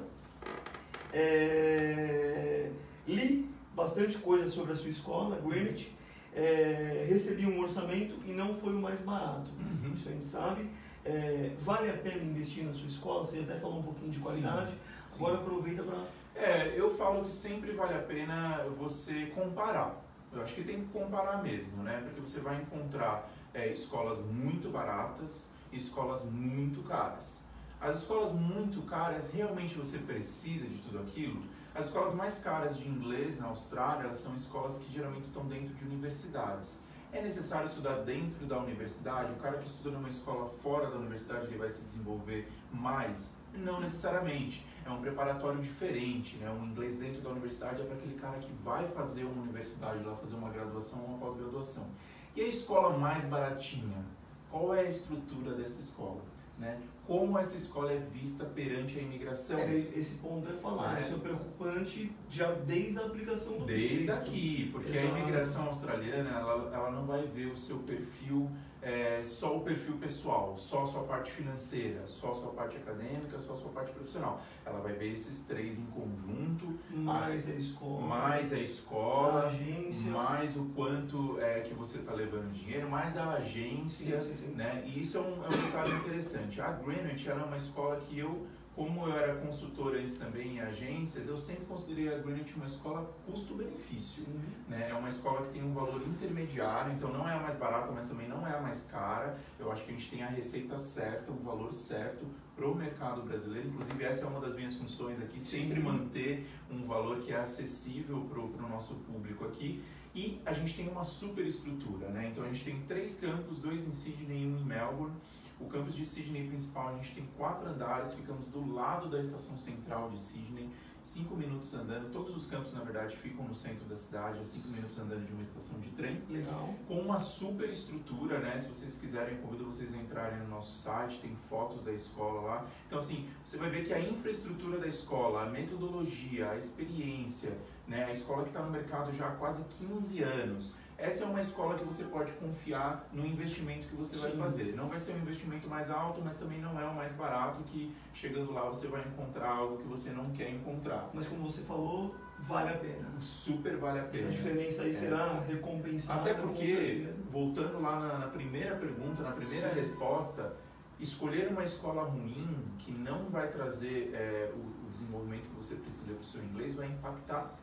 [1.13, 2.71] É,
[3.07, 5.95] li bastante coisa sobre a sua escola, Greenwich,
[6.35, 9.93] é, recebi um orçamento e não foi o mais barato, Uhum.
[9.95, 10.71] isso a gente sabe.
[11.09, 13.25] É, vale a pena investir na sua escola?
[13.25, 15.15] Você até falou um pouquinho de qualidade, Sim.
[15.15, 16.05] agora aproveita para...
[16.35, 20.03] É, eu falo que sempre vale a pena você comparar.
[20.33, 22.03] Eu acho que tem que comparar mesmo, né?
[22.05, 27.45] Porque você vai encontrar é, escolas muito baratas e escolas muito caras.
[27.81, 31.43] As escolas muito caras, realmente você precisa de tudo aquilo?
[31.73, 35.73] As escolas mais caras de inglês na Austrália elas são escolas que geralmente estão dentro
[35.75, 36.81] de universidades.
[37.13, 39.33] É necessário estudar dentro da universidade?
[39.33, 43.35] O cara que estuda numa escola fora da universidade ele vai se desenvolver mais?
[43.55, 44.67] Não necessariamente.
[44.85, 46.51] É um preparatório diferente, né?
[46.51, 50.15] Um inglês dentro da universidade é para aquele cara que vai fazer uma universidade lá,
[50.17, 51.87] fazer uma graduação ou uma pós-graduação.
[52.35, 54.05] E a escola mais baratinha?
[54.51, 56.21] Qual é a estrutura dessa escola?
[56.59, 56.79] Né?
[57.07, 59.59] Como essa escola é vista perante a imigração?
[59.61, 61.03] É, esse ponto é falar, é.
[61.03, 64.11] isso é preocupante já desde a aplicação do Desde visto.
[64.11, 65.15] aqui, porque Exato.
[65.15, 68.51] a imigração australiana ela, ela não vai ver o seu perfil
[68.87, 73.37] é, só o perfil pessoal, só a sua parte financeira, só a sua parte acadêmica,
[73.41, 74.41] só a sua parte profissional.
[74.65, 76.79] Ela vai ver esses três em conjunto.
[76.91, 78.07] Mais a escola.
[78.07, 79.43] Mais a escola.
[79.43, 80.09] A agência.
[80.09, 84.21] Mais o quanto é que você está levando dinheiro, mais a agência.
[84.21, 84.55] Sim, sim, sim.
[84.55, 84.85] Né?
[84.87, 86.61] E isso é um, é um detalhe interessante.
[86.61, 88.47] A Greenwich era é uma escola que eu
[88.77, 93.11] como eu era consultor antes também em agências, eu sempre considerei a Greenwich uma escola
[93.25, 94.25] custo-benefício.
[94.25, 94.41] Uhum.
[94.69, 94.91] Né?
[94.91, 98.05] É uma escola que tem um valor intermediário, então não é a mais barata, mas
[98.05, 99.39] também não é a mais cara.
[99.59, 103.23] Eu acho que a gente tem a receita certa, o valor certo para o mercado
[103.23, 103.69] brasileiro.
[103.69, 108.29] Inclusive, essa é uma das minhas funções aqui, sempre manter um valor que é acessível
[108.29, 109.83] para o nosso público aqui.
[110.15, 112.29] E a gente tem uma super estrutura, né?
[112.31, 115.15] Então a gente tem três campos, dois em Sydney e um em Melbourne.
[115.59, 119.57] O campus de Sydney principal, a gente tem quatro andares, ficamos do lado da estação
[119.57, 120.71] central de Sydney,
[121.07, 122.13] cinco minutos andando.
[122.13, 125.33] Todos os campos, na verdade, ficam no centro da cidade, a cinco minutos andando de
[125.33, 126.21] uma estação de trem.
[126.29, 126.75] Legal.
[126.87, 128.59] Com uma super estrutura, né?
[128.59, 132.67] Se vocês quiserem, convido vocês a entrarem no nosso site, tem fotos da escola lá.
[132.87, 138.05] Então, assim, você vai ver que a infraestrutura da escola, a metodologia, a experiência, né?
[138.05, 141.75] A escola que está no mercado já há quase 15 anos essa é uma escola
[141.75, 144.23] que você pode confiar no investimento que você Sim.
[144.23, 144.75] vai fazer.
[144.75, 147.95] Não vai ser um investimento mais alto, mas também não é o mais barato que
[148.15, 151.11] chegando lá você vai encontrar algo que você não quer encontrar.
[151.13, 153.13] Mas como você falou, vale a pena.
[153.19, 154.25] Super vale a pena.
[154.25, 154.93] Essa diferença aí é.
[154.95, 156.23] será recompensada.
[156.23, 159.75] Até porque, voltando lá na, na, primeira pergunta, na primeira Sim.
[159.75, 160.57] resposta,
[160.99, 166.15] escolher uma escola ruim que não vai trazer é, o, o desenvolvimento que você precisa
[166.15, 167.55] para o seu inglês vai impactar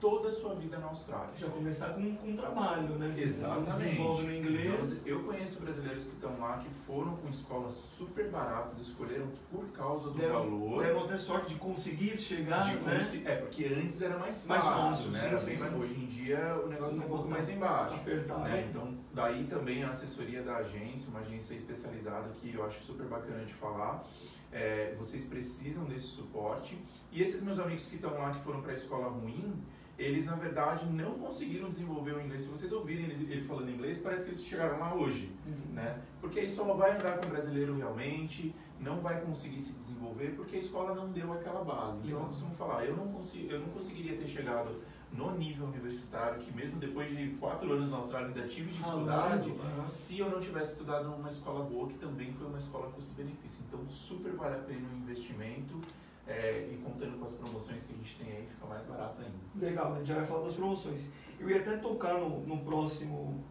[0.00, 1.30] toda a sua vida na Austrália.
[1.36, 3.14] Já começar com, com um trabalho, né?
[3.18, 3.70] Exatamente.
[3.70, 5.02] Desenvolve no inglês.
[5.02, 9.66] Então, eu conheço brasileiros que estão lá, que foram com escolas super baratas, escolheram por
[9.68, 10.82] causa do deram, valor.
[10.82, 13.22] Deram até sorte de conseguir chegar, de né?
[13.24, 15.38] É, porque antes era mais fácil, mais fácil né?
[15.38, 15.74] Sim, sim.
[15.78, 17.94] Hoje em dia o negócio é um pouco mais embaixo.
[17.96, 18.40] Apertado.
[18.40, 18.66] Né?
[18.70, 23.44] Então, daí também a assessoria da agência, uma agência especializada que eu acho super bacana
[23.44, 24.04] de falar.
[24.52, 26.78] É, vocês precisam desse suporte.
[27.12, 29.54] E esses meus amigos que estão lá, que foram para a escola ruim,
[30.00, 32.42] eles na verdade não conseguiram desenvolver o inglês.
[32.42, 35.74] Se vocês ouvirem ele, falando inglês, parece que eles chegaram lá hoje, uhum.
[35.74, 36.00] né?
[36.20, 40.56] Porque aí só vai andar com o brasileiro realmente, não vai conseguir se desenvolver porque
[40.56, 41.98] a escola não deu aquela base.
[41.98, 44.80] Então eu costumo falar, eu não, consigo, eu não conseguiria ter chegado
[45.12, 49.86] no nível universitário, que mesmo depois de quatro anos na Austrália ainda tive dificuldade, ah,
[49.86, 53.64] se eu não tivesse estudado numa escola boa, que também foi uma escola custo-benefício.
[53.68, 55.80] Então super vale a pena o investimento
[56.26, 59.66] é, e contando com as promoções que a gente tem aí, fica mais barato ainda.
[59.66, 61.06] Legal, a gente já vai falar das promoções.
[61.40, 63.44] Eu ia até tocar no, no próximo,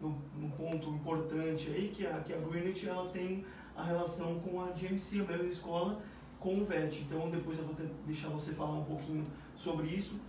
[0.00, 4.62] no, no, ponto importante aí, que a, que a Greenwich ela tem a relação com
[4.62, 6.02] a GMC, a mesma escola,
[6.38, 7.00] com o VET.
[7.00, 10.20] Então depois eu vou ter, deixar você falar um pouquinho sobre isso.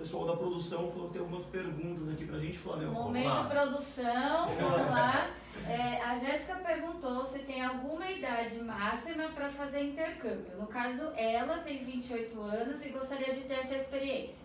[0.00, 2.90] Pessoal da produção falou ter algumas perguntas aqui pra gente, Flávio.
[2.90, 5.30] Momento produção, vamos lá.
[5.68, 10.56] É, a Jéssica perguntou se tem alguma idade máxima para fazer intercâmbio.
[10.58, 14.42] No caso, ela tem 28 anos e gostaria de ter essa experiência.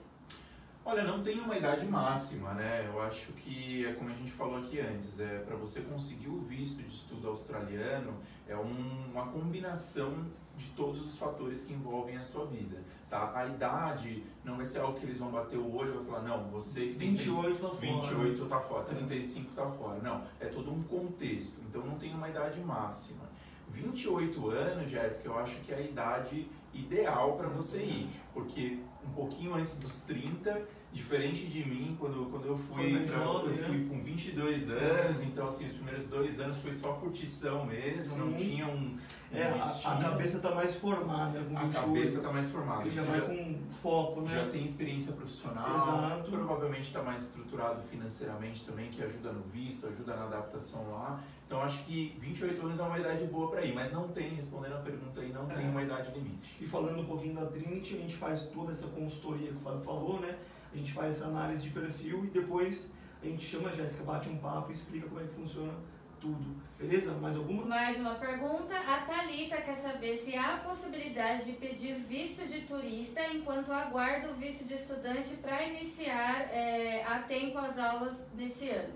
[0.83, 2.85] Olha, não tem uma idade máxima, né?
[2.85, 6.41] Eu acho que é como a gente falou aqui antes, é para você conseguir o
[6.41, 10.25] visto de estudo australiano é um, uma combinação
[10.57, 12.81] de todos os fatores que envolvem a sua vida.
[13.09, 13.31] Tá?
[13.35, 16.21] A idade não vai ser algo que eles vão bater o olho e vão falar,
[16.23, 18.49] não, você que tem 28 tá 28 fora.
[18.49, 19.99] tá fora, 35 tá fora.
[20.01, 21.53] Não, é todo um contexto.
[21.69, 23.25] Então não tem uma idade máxima.
[23.69, 29.11] 28 anos, Jéssica, eu acho que é a idade ideal para você ir, porque um
[29.11, 33.77] pouquinho antes dos 30 diferente de mim, quando, quando eu fui, pra, jovem, eu fui
[33.77, 33.89] né?
[33.89, 38.19] com 22 anos, então assim, os primeiros dois anos foi só curtição mesmo, Sim.
[38.19, 38.97] não tinha um, um
[39.33, 42.89] é, a, a, cabeça está mais formada com A cabeça está mais formada.
[42.89, 44.31] Já vai com foco, né?
[44.31, 46.31] Já tem experiência profissional, Exato.
[46.31, 51.21] provavelmente está mais estruturado financeiramente também, que ajuda no visto, ajuda na adaptação lá.
[51.45, 54.75] Então acho que 28 anos é uma idade boa para ir, mas não tem, respondendo
[54.75, 55.55] a pergunta aí, não é.
[55.55, 56.55] tem uma idade limite.
[56.61, 59.81] E falando um pouquinho da Trinity, a gente faz toda essa consultoria que o Fábio
[59.81, 60.37] falou, né?
[60.75, 62.91] A gente faz essa análise de perfil e depois
[63.23, 65.73] a gente chama a Jéssica, bate um papo e explica como é que funciona
[66.19, 66.45] tudo.
[66.77, 67.13] Beleza?
[67.13, 67.65] Mais alguma?
[67.65, 68.75] Mais uma pergunta.
[68.77, 74.29] A Thalita quer saber se há a possibilidade de pedir visto de turista enquanto aguarda
[74.31, 78.93] o visto de estudante para iniciar é, a tempo as aulas desse ano.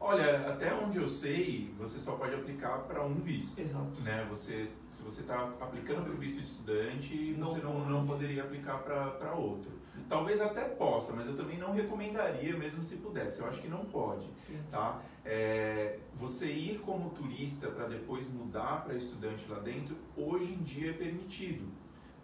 [0.00, 3.58] Olha, até onde eu sei, você só pode aplicar para um visto.
[3.58, 4.00] Exato.
[4.02, 4.24] Né?
[4.28, 8.44] Você, se você está aplicando para o visto de estudante, Não você não, não poderia
[8.44, 9.72] aplicar para outro.
[10.08, 13.40] Talvez até possa, mas eu também não recomendaria, mesmo se pudesse.
[13.40, 14.26] Eu acho que não pode.
[14.46, 14.60] Sim.
[14.70, 15.00] Tá?
[15.24, 20.90] É, você ir como turista para depois mudar para estudante lá dentro, hoje em dia
[20.90, 21.66] é permitido,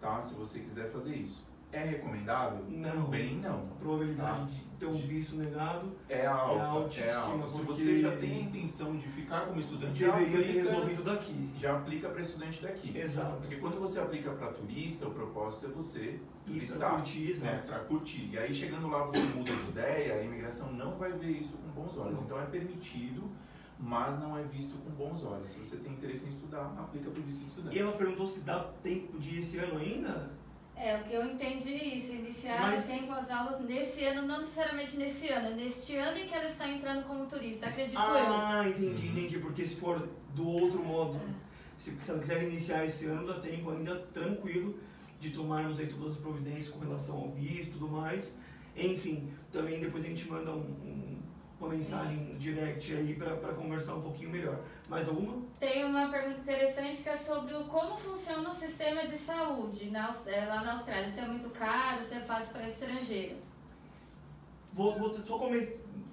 [0.01, 0.21] tá?
[0.21, 1.45] Se você quiser fazer isso.
[1.75, 2.65] É recomendável?
[2.69, 3.05] Não.
[3.05, 3.65] Também não.
[3.73, 4.45] A probabilidade Tá.
[4.47, 7.49] de ter um visto negado É alta, é, altíssima, alta.
[7.49, 11.03] Se você já tem a intenção de ficar como estudante, já deveria ter aplica, resolvido
[11.05, 11.51] daqui.
[11.59, 12.97] já aplica para estudante daqui.
[12.97, 13.37] Exato.
[13.41, 18.31] Porque quando você aplica para turista, o propósito é você turistar, curtir, né, para curtir.
[18.33, 21.69] E aí chegando lá você muda de ideia, a imigração não vai ver isso com
[21.83, 22.21] bons olhos.
[22.21, 23.31] Então é permitido,
[23.79, 25.49] mas não é visto com bons olhos.
[25.49, 27.77] Se você tem interesse em estudar, aplica para o visto de estudante.
[27.77, 30.31] E ela perguntou se dá tempo de ir esse ano ainda?
[30.77, 34.39] É, o que eu entendi é isso, iniciar Mas- tempo as aulas nesse ano, não
[34.39, 38.03] necessariamente nesse ano, é neste ano em que ela está entrando como turista, acredito eu.
[38.03, 39.13] Ah, entendi, Uhum.
[39.17, 39.39] entendi.
[39.39, 41.21] Porque se for do outro modo,
[41.77, 44.79] se, se ela quiser iniciar esse ano, dá tempo ainda tranquilo
[45.21, 48.35] de tomarmos aí todas as providências com relação ao visto e tudo mais.
[48.77, 51.13] Enfim, também depois a gente manda um- um-
[51.64, 54.61] uma mensagem direct aí para conversar um pouquinho melhor.
[54.88, 55.42] Mais alguma?
[55.59, 60.11] Tem uma pergunta interessante que é sobre o como funciona o sistema de saúde na,
[60.27, 61.09] eh, lá na Austrália.
[61.09, 63.37] Se é muito caro, se é fácil para estrangeiro.
[64.72, 65.68] Vou, vou só come-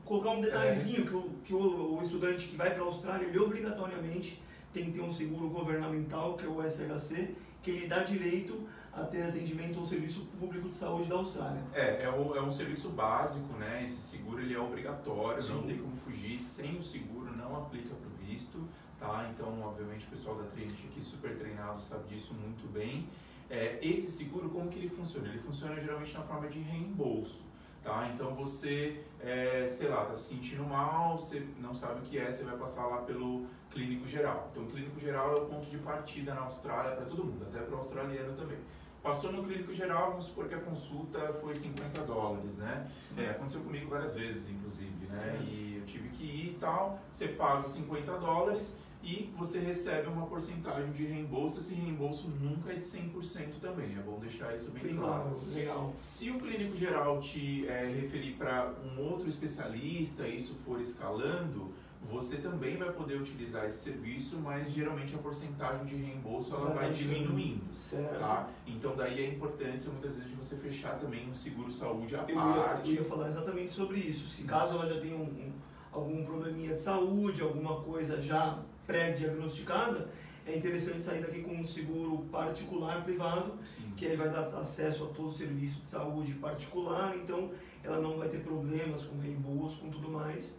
[0.05, 3.39] colocar um detalhezinho que, o, que o, o estudante que vai para a Austrália, ele
[3.39, 4.41] obrigatoriamente
[4.73, 9.03] tem que ter um seguro governamental, que é o SHC, que ele dá direito a
[9.03, 11.61] ter atendimento ao Serviço Público de Saúde da Austrália.
[11.73, 13.83] É, é, o- é um serviço básico, né?
[13.83, 15.67] Esse seguro ele é obrigatório, não Sim.
[15.67, 16.37] tem como fugir.
[16.39, 18.67] Sem o seguro não aplica para o visto,
[18.99, 19.29] tá?
[19.33, 23.07] Então, obviamente, o pessoal da Trinity aqui super treinado sabe disso muito bem.
[23.49, 25.27] É, esse seguro, como que ele funciona?
[25.27, 27.43] Ele funciona geralmente na forma de reembolso,
[27.83, 28.09] tá?
[28.13, 32.29] Então, você, é, sei lá, tá se sentindo mal, você não sabe o que é,
[32.31, 34.49] você vai passar lá pelo clínico geral.
[34.51, 37.63] Então, o clínico geral é o ponto de partida na Austrália para todo mundo, até
[37.63, 38.57] para o australiano também.
[39.01, 42.87] Passou no clínico geral, vamos supor que a consulta foi 50 dólares, né?
[43.17, 45.17] É, aconteceu comigo várias vezes, inclusive, né?
[45.17, 45.43] Certo.
[45.43, 50.07] E eu tive que ir e tal, você paga os 50 dólares e você recebe
[50.07, 51.57] uma porcentagem de reembolso.
[51.57, 55.23] Esse reembolso nunca é de 100% também, é bom deixar isso bem, Bem claro.
[55.23, 55.93] claro, legal.
[55.99, 61.73] Se o clínico geral te é, referir para um outro especialista e isso for escalando,
[62.09, 66.91] você também vai poder utilizar esse serviço, mas geralmente a porcentagem de reembolso ela Vai
[66.91, 67.73] diminuindo.
[67.73, 68.19] Certo.
[68.19, 68.49] Tá?
[68.67, 72.29] Então daí a importância muitas vezes de você fechar também um seguro saúde à Eu
[72.29, 72.91] ia, eu parte.
[72.93, 74.27] ia falar exatamente sobre isso.
[74.27, 75.51] Se caso ela já tenha um, um-
[75.91, 80.09] algum probleminha de saúde, alguma coisa já pré-diagnosticada,
[80.45, 83.91] é interessante sair daqui com um seguro particular privado, Sim.
[83.95, 87.51] que aí vai dar acesso a todo o serviço de saúde particular, então
[87.83, 90.55] ela não vai ter problemas com reembolso, com tudo mais.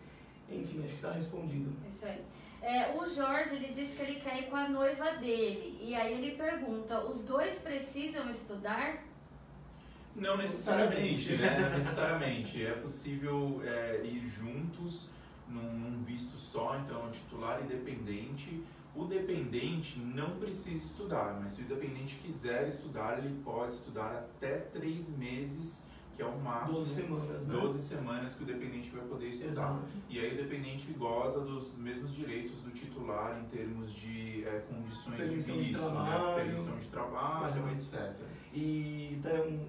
[0.57, 1.73] Enfim, acho que está respondido.
[1.89, 2.21] Isso aí.
[2.63, 5.79] É, o Jorge, ele disse que ele quer ir com a noiva dele.
[5.83, 9.03] E aí ele pergunta, os dois precisam estudar?
[10.15, 11.59] Não necessariamente, né?
[11.59, 12.65] Não necessariamente.
[12.65, 15.09] É possível é, ir juntos
[15.49, 18.63] num, num visto só, então titular e dependente.
[18.95, 24.59] O dependente não precisa estudar, mas se o dependente quiser estudar, ele pode estudar até
[24.59, 25.87] três meses,
[26.23, 26.79] que é o máximo.
[26.79, 27.61] 12 semanas, né?
[27.61, 29.51] 12 semanas que o dependente vai poder estudar.
[29.51, 29.83] Exato.
[30.09, 35.17] E aí o dependente goza dos mesmos direitos do titular em termos de é, condições
[35.17, 35.91] Permissão de de visto, né?
[35.91, 36.35] trabalho.
[36.37, 38.13] permissão de trabalho, etc.
[38.55, 39.61] E então,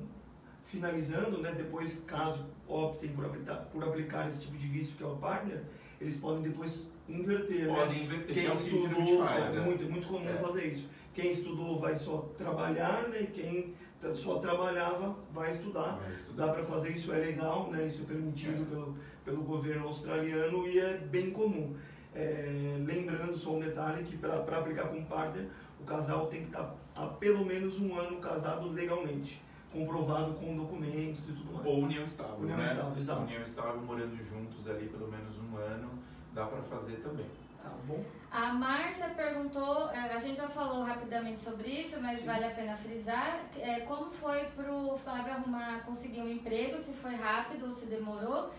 [0.65, 5.07] finalizando, né, depois, caso optem por aplicar, por aplicar esse tipo de visto que é
[5.07, 5.63] o partner,
[5.99, 7.75] eles podem depois inverter, né?
[7.75, 9.55] Podem inverter, que Quem é o que estudou, faz.
[9.55, 10.33] é muito, muito comum É.
[10.35, 10.89] fazer isso.
[11.13, 13.27] Quem estudou vai só trabalhar, né?
[13.33, 15.97] Quem tra- só trabalhava vai estudar.
[16.01, 16.47] Vai estudar.
[16.47, 17.85] Dá para fazer isso, é legal, né?
[17.87, 18.65] Isso é permitido É.
[18.65, 21.75] pelo, pelo governo australiano e é bem comum.
[22.13, 25.47] É, lembrando só um detalhe que para aplicar com partner,
[25.79, 31.27] o casal tem que estar há pelo menos um ano casado legalmente, comprovado com documentos
[31.27, 31.65] e tudo mais.
[31.65, 32.63] Ou união estável, União né?
[32.65, 33.21] estável, exato.
[33.23, 35.89] União estável, morando juntos ali pelo menos um ano,
[36.33, 37.25] dá para fazer também.
[37.63, 38.03] Tá bom?
[38.29, 42.25] A Márcia perguntou, é, a gente já falou rapidamente sobre isso, mas Sim.
[42.25, 47.15] vale a pena frisar, é, como foi pro Flávio arrumar, conseguir um emprego, se foi
[47.15, 48.51] rápido ou se demorou,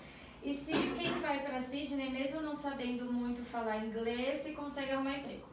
[0.42, 5.18] e se quem vai para Sydney, mesmo não sabendo muito falar inglês, se consegue arrumar
[5.18, 5.44] emprego.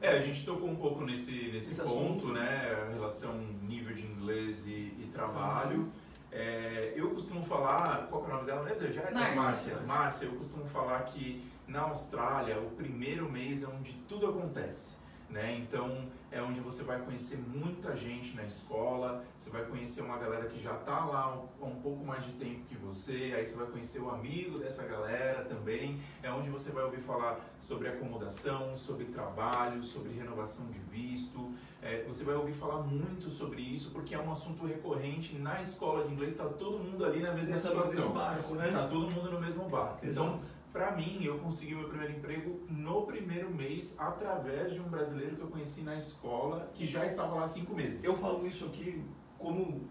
[0.00, 2.32] É, a gente tocou um pouco nesse, nesse Esse ponto, assunto.
[2.32, 2.76] né?
[2.88, 5.92] A relação nível de inglês e, e trabalho.
[6.30, 8.92] É, eu costumo falar, qual que é o nome dela mesmo?
[8.92, 9.42] Já é Márcia.
[9.42, 9.76] Márcia.
[9.86, 14.96] Márcia, eu costumo falar que Na Austrália, o primeiro mês é onde tudo acontece.
[15.30, 15.56] Né?
[15.56, 20.44] Então é onde você vai conhecer muita gente na escola, você vai conhecer uma galera
[20.44, 23.66] que já está lá há um, pouco mais de tempo que você, aí você vai
[23.68, 29.06] conhecer o amigo dessa galera também, é onde você vai ouvir falar sobre acomodação, sobre
[29.06, 34.20] trabalho, sobre renovação de visto, é, você vai ouvir falar muito sobre isso porque é
[34.20, 38.12] um assunto recorrente na escola de inglês, está todo mundo ali na mesma situação.
[38.12, 38.66] barco, né?
[38.66, 40.04] Está todo mundo no mesmo barco.
[40.04, 40.28] Exato.
[40.28, 45.36] Então para mim, eu consegui meu primeiro emprego no primeiro mês através de um brasileiro
[45.36, 48.02] que eu conheci na escola que já estava lá há cinco meses.
[48.02, 49.02] Eu falo isso aqui
[49.38, 49.86] como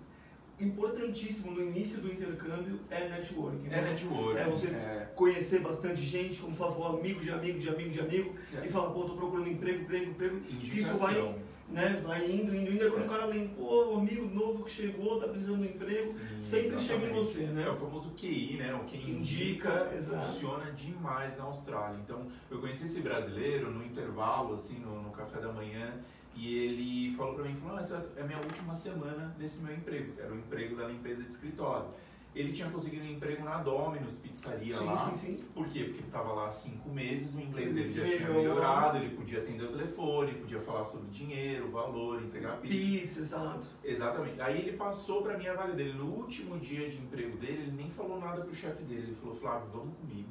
[0.60, 3.68] importantíssimo no início do intercâmbio é networking.
[3.68, 3.80] Né?
[3.80, 4.40] É networking.
[4.40, 5.12] É você é.
[5.16, 8.66] conhecer bastante gente, como fala, amigo de amigo de amigo de amigo, é.
[8.66, 10.38] e falar, pô, tô procurando emprego, emprego, emprego.
[10.50, 10.94] Indicação.
[10.94, 11.36] Isso vai
[11.72, 12.02] né?
[12.06, 12.92] Vai indo, indo, indo.
[12.92, 16.20] quando o cara lembra, pô, o amigo novo que chegou, tá precisando de emprego, Sim,
[16.44, 16.84] sempre exatamente.
[16.84, 17.64] chega em você, né?
[17.64, 18.74] É o famoso QI, né?
[18.76, 21.98] O quem, que indica, indica funciona demais na Austrália.
[22.04, 25.94] Então, eu conheci esse brasileiro no intervalo, assim, no, no café da manhã,
[26.36, 30.14] e ele falou pra mim, falou, essa é a minha última semana nesse meu emprego,
[30.14, 31.88] que era o emprego da limpeza de escritório.
[32.34, 35.10] Ele tinha conseguido um emprego na Domino's Pizzaria sim, lá.
[35.10, 35.44] Sim, sim.
[35.54, 35.84] Por quê?
[35.84, 39.40] Porque ele estava lá há cinco meses, o inglês dele já tinha melhorado, ele podia
[39.40, 42.78] atender o telefone, podia falar sobre dinheiro, valor, entregar pizza.
[42.78, 43.68] Pizza, exato.
[43.84, 44.40] Exatamente.
[44.40, 45.94] Aí ele passou para mim a vaga dele.
[45.94, 49.08] No último dia de emprego dele, ele nem falou nada pro chefe dele.
[49.08, 50.30] Ele falou, Flávio, vamos comigo.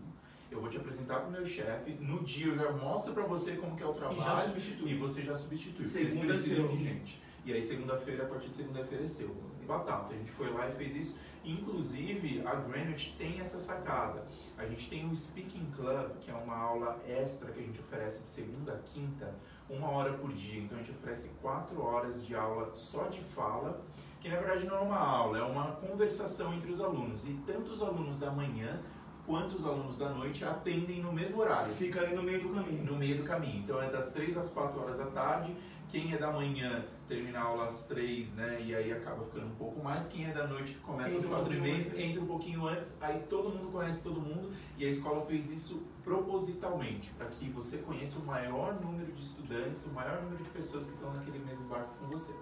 [0.51, 1.93] Eu vou te apresentar pro meu chefe.
[2.01, 4.21] No dia eu já mostro para você como que é o trabalho.
[4.21, 4.91] E, já substitui.
[4.91, 5.87] e você já substitui.
[5.87, 7.23] Segunda eles precisam de gente.
[7.45, 9.35] E aí segunda-feira, a partir de segunda-feira é seu.
[9.71, 10.15] Batata.
[10.15, 11.19] A gente foi lá e fez isso.
[11.45, 14.27] Inclusive, a Greenwich tem essa sacada.
[14.59, 18.23] A gente tem o Speaking Club, que é uma aula extra que a gente oferece
[18.23, 19.35] de segunda a quinta,
[19.69, 20.61] uma hora por dia.
[20.61, 23.81] Então a gente oferece quatro horas de aula só de fala,
[24.21, 27.25] que na verdade não é uma aula, é uma conversação entre os alunos.
[27.25, 28.79] E tanto os alunos da manhã
[29.25, 31.73] quanto os alunos da noite atendem no mesmo horário.
[31.73, 32.85] Fica ali no meio do caminho.
[32.85, 33.61] No meio do caminho.
[33.61, 35.57] Então é das três às quatro horas da tarde
[35.91, 38.63] quem é da manhã termina a aula às três, né?
[38.63, 40.07] E aí acaba ficando um pouco mais.
[40.07, 43.21] Quem é da noite que começa às quatro e meia, entra um pouquinho antes, aí
[43.29, 44.53] todo mundo conhece todo mundo.
[44.79, 49.85] E a escola fez isso propositalmente, para que você conheça o maior número de estudantes,
[49.87, 52.33] o maior número de pessoas que estão naquele mesmo barco com você.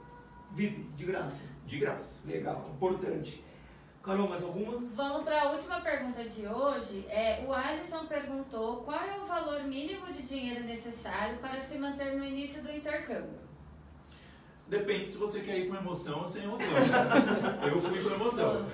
[0.53, 1.43] VIP, de graça.
[1.67, 2.29] De graça.
[2.29, 3.45] Legal, importante.
[4.03, 4.79] Carol, mais alguma?
[4.95, 7.05] Vamos para a última pergunta de hoje.
[7.09, 12.17] É, o Alisson perguntou qual é o valor mínimo de dinheiro necessário para se manter
[12.17, 13.49] no início do intercâmbio.
[14.69, 16.69] Depende se você quer ir com emoção ou sem emoção.
[17.67, 18.67] eu fui com emoção.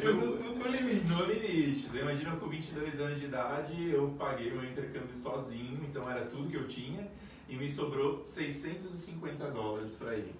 [0.00, 1.06] eu, no, no, limite.
[1.08, 1.88] No limite.
[1.88, 6.50] Você imagina com 22 anos de idade, eu paguei meu intercâmbio sozinho, então era tudo
[6.50, 7.08] que eu tinha,
[7.48, 10.34] e me sobrou 650 dólares para ir.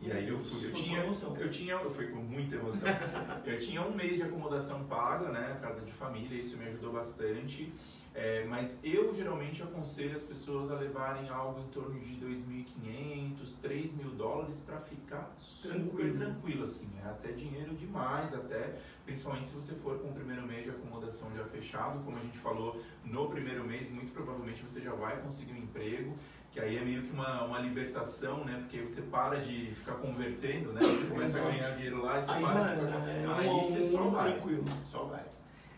[0.00, 2.88] E aí eu fui, eu tinha, eu tinha, eu fui com muita emoção.
[3.44, 7.72] eu tinha um mês de acomodação paga, né, casa de família, isso me ajudou bastante.
[8.14, 13.96] É, mas eu geralmente aconselho as pessoas a levarem algo em torno de 2.500, 3
[13.96, 16.90] mil dólares para ficar super tranquilo, assim.
[17.04, 21.30] É até dinheiro demais, até, principalmente se você for com o primeiro mês de acomodação
[21.36, 25.52] já fechado, como a gente falou, no primeiro mês muito provavelmente você já vai conseguir
[25.52, 26.16] um emprego
[26.50, 28.56] que aí é meio que uma, uma libertação, né?
[28.60, 30.80] Porque você para de ficar convertendo, né?
[30.80, 32.76] Você começa a ganhar dinheiro lá e você aí para.
[32.76, 33.24] Já, né?
[33.26, 34.32] é aí um, você só vai.
[34.32, 34.64] Tranquilo.
[34.84, 35.24] Só vai.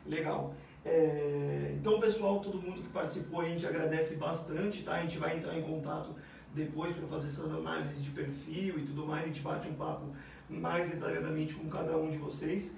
[0.06, 0.54] Legal.
[0.84, 4.92] É, então, pessoal, todo mundo que participou, a gente agradece bastante, tá?
[4.92, 6.14] A gente vai entrar em contato
[6.54, 9.24] depois para fazer essas análises de perfil e tudo mais.
[9.24, 10.06] A gente bate um papo
[10.48, 12.72] mais detalhadamente com cada um de vocês.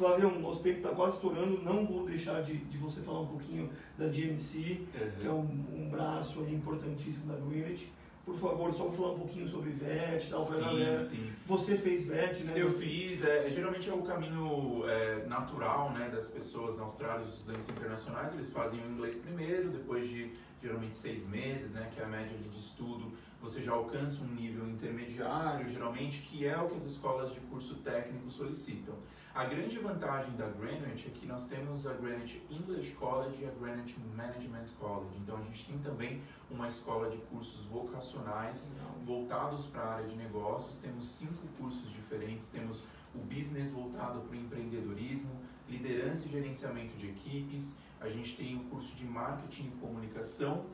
[0.00, 3.68] Flávio, nosso tempo está quase estourando, não vou deixar de, de você falar um pouquinho
[3.98, 5.10] da GMC, uhum.
[5.20, 7.92] que é um, um braço importantíssimo da Greenwich.
[8.24, 11.00] Por favor, só falar um pouquinho sobre VET e tal, para galera.
[11.00, 11.30] Sim.
[11.46, 12.54] Você fez VET, né?
[12.56, 17.34] Eu fiz, é, geralmente é o caminho é, natural né, das pessoas na Austrália, os
[17.34, 20.32] estudantes internacionais, eles fazem o inglês primeiro, depois de
[20.62, 24.66] geralmente seis meses, né, que é a média de estudo, você já alcança um nível
[24.66, 28.94] intermediário, geralmente, que é o que as escolas de curso técnico solicitam.
[29.40, 33.50] A grande vantagem da Greenwich é que nós temos a Greenwich English College e a
[33.52, 35.16] Greenwich Management College.
[35.16, 36.20] Então a gente tem também
[36.50, 38.74] uma escola de cursos vocacionais
[39.06, 40.76] voltados para a área de negócios.
[40.76, 42.50] Temos cinco cursos diferentes.
[42.50, 42.82] Temos
[43.14, 45.30] o business voltado para o empreendedorismo,
[45.70, 47.78] liderança e gerenciamento de equipes.
[47.98, 50.66] A gente tem o curso de marketing e comunicação,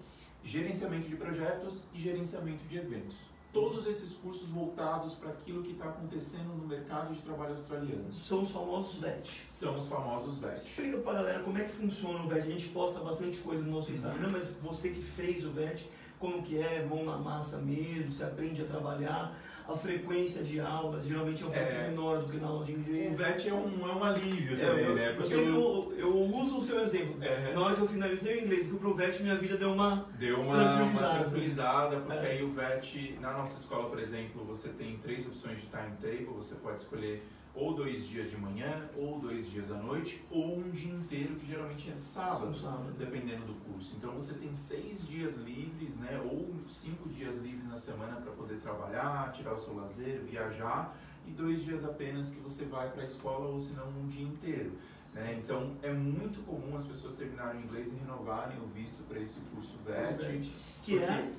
[0.43, 5.87] gerenciamento de projetos e gerenciamento de eventos todos esses cursos voltados para aquilo que está
[5.87, 8.13] acontecendo no mercado de trabalho australiano.
[8.13, 9.47] São os famosos VET.
[9.49, 10.59] São os famosos VET.
[10.59, 12.47] Explica para a galera como é que funciona o VET.
[12.47, 16.43] A gente posta bastante coisa no nosso Instagram, mas você que fez o VET, como
[16.43, 19.35] que é, mão na massa mesmo, você aprende a trabalhar.
[19.69, 21.89] A frequência de aulas geralmente é um pouco É.
[21.89, 23.13] menor do que na aula de inglês.
[23.13, 25.13] O VET é um, é um alívio É, também, eu, né?
[25.15, 27.17] Porque eu- eu, eu uso o seu exemplo.
[27.55, 30.07] Na hora que eu finalizei o inglês e fui pro VET, minha vida deu uma.
[30.19, 31.19] Deu uma uma Tranquilizada.
[31.25, 32.31] tranquilizada, porque É.
[32.33, 36.55] aí o VET, na nossa escola, por exemplo, você tem três opções de timetable, você
[36.57, 37.23] pode escolher
[37.57, 41.47] ou dois dias de manhã, ou dois dias à noite, ou um dia inteiro, que
[41.47, 42.93] geralmente é de sábado, sábado.
[42.99, 43.97] dependendo do curso.
[43.97, 48.61] Então você tem seis dias livres, né, ou cinco dias livres na semana para poder
[48.61, 50.95] trabalhar, tirar o seu lazer, viajar,
[51.27, 54.27] e dois dias apenas que você vai para a escola, ou se não um dia
[54.27, 54.73] inteiro.
[55.15, 55.41] Né?
[55.43, 59.41] Então é muito comum as pessoas terminarem o inglês e renovarem o visto para esse
[59.53, 60.53] curso VET.
[60.83, 61.33] Que é.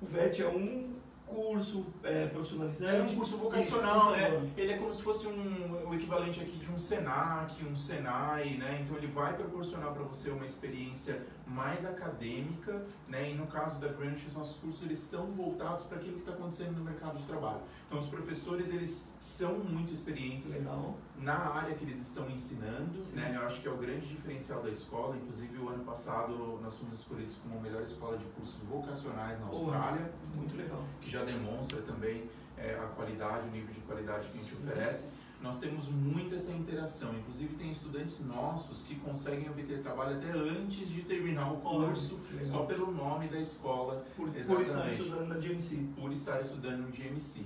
[0.00, 0.94] O VET é um
[1.26, 2.96] curso é, profissionalizante.
[2.96, 4.52] É um curso vocacional, Isso, né?
[4.56, 8.80] Ele é como se fosse um, o equivalente aqui de um Senac, um Senai, né?
[8.82, 13.30] Então ele vai proporcionar para você uma experiência mais acadêmica, né?
[13.30, 16.32] E no caso da Greenwich, os nossos cursos eles são voltados para aquilo que está
[16.32, 17.60] acontecendo no mercado de trabalho.
[17.86, 20.96] Então os professores eles são muito experientes Legal.
[21.18, 23.16] na área que eles estão ensinando, Sim.
[23.16, 23.32] né?
[23.36, 25.16] Eu acho que é o grande diferencial da escola.
[25.16, 29.46] Inclusive o ano passado nós fomos escolhidos como a melhor escola de cursos vocacionais na
[29.46, 30.82] Austrália Muito legal.
[31.00, 32.24] que já demonstra também
[32.58, 34.62] é, a qualidade, o nível de qualidade que a gente Sim.
[34.64, 35.10] oferece.
[35.40, 37.14] Nós temos muito essa interação.
[37.14, 42.44] Inclusive, tem estudantes nossos que conseguem obter trabalho até antes de terminar o curso, Olha,
[42.44, 45.86] só pelo nome da escola, Por, por estar estudando na GMC.
[46.00, 47.40] por estar estudando no GMC.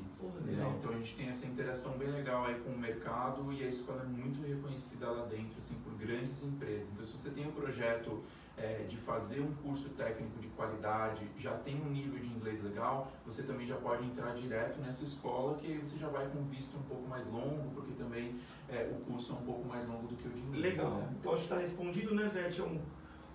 [0.44, 0.76] Né?
[0.78, 4.02] Então, a gente tem essa interação bem legal aí com o mercado e a escola
[4.02, 6.92] é muito reconhecida lá dentro assim, por grandes empresas.
[6.92, 8.22] Então, se você tem um projeto
[8.60, 13.10] é, de fazer um curso técnico de qualidade, já tem um nível de inglês legal,
[13.24, 16.82] você também já pode entrar direto nessa escola, que você já vai com visto um
[16.82, 18.36] pouco mais longo, porque também
[18.68, 20.74] é, o curso é um pouco mais longo do que o de inglês.
[20.74, 20.90] Legal.
[20.90, 21.08] Né?
[21.20, 22.60] Então acho que está respondido, né, Vete?
[22.60, 22.80] É um,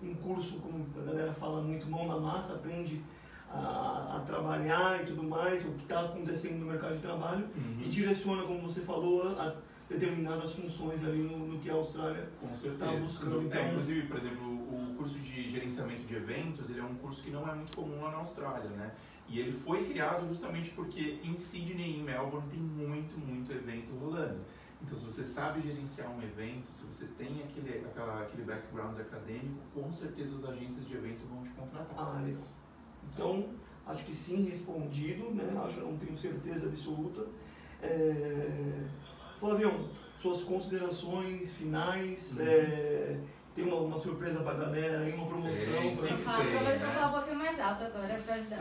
[0.02, 3.02] um curso, como a galera fala, muito mão na massa, aprende
[3.50, 7.48] a, a trabalhar e tudo mais, o que está acontecendo no mercado de trabalho
[7.80, 9.54] e direciona, como você falou, a,
[9.88, 12.86] determinadas funções ali no, no que a Austrália Com certeza.
[12.90, 14.63] Tá buscando, É, então- inclusive, por exemplo,
[15.04, 18.10] curso de gerenciamento de eventos, ele é um curso que não é muito comum lá
[18.10, 18.94] na Austrália, né?
[19.28, 23.92] E ele foi criado justamente porque em Sydney e em Melbourne tem muito, muito evento
[23.98, 24.40] rolando.
[24.80, 29.60] Então, se você sabe gerenciar um evento, se você tem aquele, aquela, aquele background acadêmico,
[29.74, 31.94] com certeza as agências de evento vão te contratar.
[31.98, 32.42] Ah, legal.
[33.12, 33.50] Então,
[33.86, 35.44] acho que sim, respondido, né?
[35.64, 37.26] Acho, não tenho certeza absoluta.
[37.82, 38.86] É...
[39.38, 42.46] Flavião, suas considerações finais, Uhum.
[42.46, 43.20] é...
[43.54, 46.08] tem uma, uma surpresa pra galera aí, uma promoção Tem, pra...
[46.08, 46.94] Sempre fala, tem, aproveita pra né?
[46.94, 48.56] falar um pouquinho mais alto agora pra ajudar.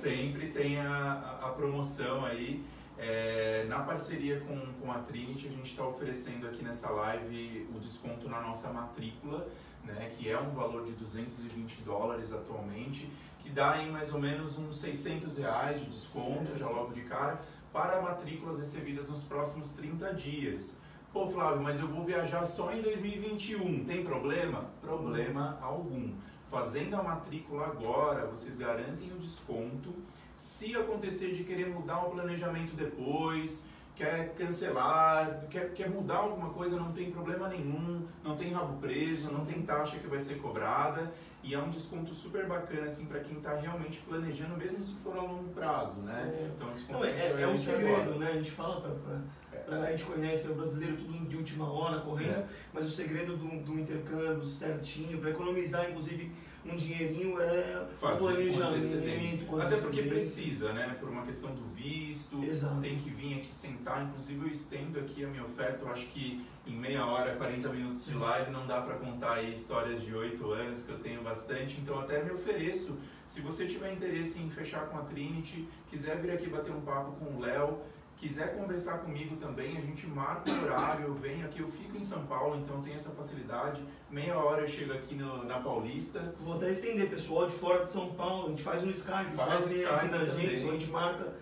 [0.00, 2.64] Sempre tem a, a, a promoção aí.
[2.98, 7.78] É, na parceria com, com a Trinity, a gente está oferecendo aqui nessa live o
[7.78, 9.46] desconto na nossa matrícula,
[9.84, 14.56] né, que é um valor de 220 dólares atualmente, que dá em mais ou menos
[14.56, 16.58] uns 600 reais de desconto, Certo.
[16.58, 17.42] já logo de cara,
[17.72, 20.80] para matrículas recebidas nos próximos 30 dias.
[21.16, 24.66] Pô, Flávio, mas eu vou viajar só em 2021, tem problema?
[24.82, 26.12] Problema algum.
[26.50, 29.94] Fazendo a matrícula agora, vocês garantem o desconto.
[30.36, 36.76] Se acontecer de querer mudar o planejamento depois, quer cancelar, quer, quer mudar alguma coisa,
[36.76, 41.14] não tem problema nenhum, não tem rabo preso, não tem taxa que vai ser cobrada
[41.42, 45.16] e é um desconto super bacana assim para quem está realmente planejando, mesmo se for
[45.16, 46.30] a longo prazo, né?
[46.36, 46.52] Certo.
[46.56, 48.18] Então, um desconto Não, é, é, é um segredo, agora.
[48.18, 48.30] né?
[48.32, 49.20] A gente fala pra-
[49.68, 52.46] a gente conhece o brasileiro tudo de última hora, correndo, É.
[52.72, 56.30] mas o segredo do, do intercâmbio certinho, para economizar inclusive
[56.64, 59.46] um dinheirinho é o Fazer planejamento.
[59.46, 60.96] com Até porque precisa, né?
[60.98, 62.80] Por uma questão do visto, Exato.
[62.80, 64.02] tem que vir aqui sentar.
[64.04, 65.84] Inclusive, eu estendo aqui a minha oferta.
[65.84, 69.52] Eu acho que em meia hora, 40 minutos de live, não dá para contar aí
[69.52, 71.78] histórias de 8 anos, que eu tenho bastante.
[71.80, 72.98] Então, até me ofereço.
[73.28, 77.12] Se você tiver interesse em fechar com a Trinity, quiser vir aqui bater um papo
[77.12, 77.78] com o Léo,
[78.18, 82.02] quiser conversar comigo também, a gente marca o horário, eu venho aqui, eu fico em
[82.02, 83.82] São Paulo, então tem essa facilidade.
[84.10, 86.34] Meia hora eu chego aqui no- na Paulista.
[86.40, 89.48] Vou até estender, pessoal de fora de São Paulo, a gente faz um Skype, Faz
[89.50, 91.34] faz um meio aqui Skype na agência, a gente marca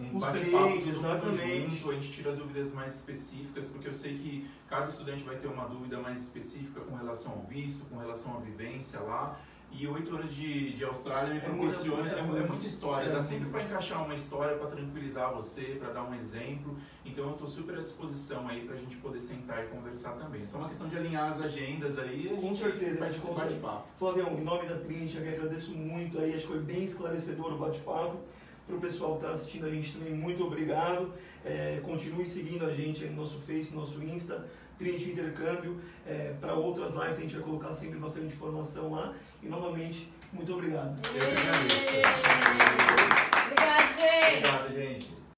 [0.00, 1.76] um Os três, exatamente.
[1.76, 5.48] junto, a gente tira dúvidas mais específicas, porque eu sei que cada estudante vai ter
[5.48, 9.38] uma dúvida mais específica com relação ao visto, com relação à vivência lá.
[9.74, 12.40] E oito anos de, de Austrália me É muita proporciona, é, né?
[12.44, 13.26] é muita história, É dá muito.
[13.28, 16.76] sempre para encaixar uma história para tranquilizar você, para dar um exemplo.
[17.04, 20.42] Então eu estou super à disposição aí para a gente poder sentar e conversar também.
[20.42, 22.30] É só uma questão de alinhar as agendas aí.
[22.32, 23.48] a Com certeza, gente esse consegue.
[23.54, 23.88] bate-papo.
[23.98, 27.52] Flavião, em nome da Trinity, eu que agradeço muito aí, acho que foi bem esclarecedor
[27.54, 28.18] o bate-papo.
[28.64, 31.12] Para o pessoal que está assistindo a gente também, muito obrigado.
[31.44, 34.46] É, continue seguindo a gente aí no nosso Face, no nosso Insta,
[34.82, 35.80] Trinity Intercâmbio.
[36.04, 39.14] É, Para outras lives a gente vai colocar sempre bastante informação lá.
[39.40, 41.00] E novamente, muito obrigado.
[41.14, 41.82] Eu que agradeço.
[43.46, 44.36] Obrigada, gente!
[44.36, 45.21] Obrigado, gente.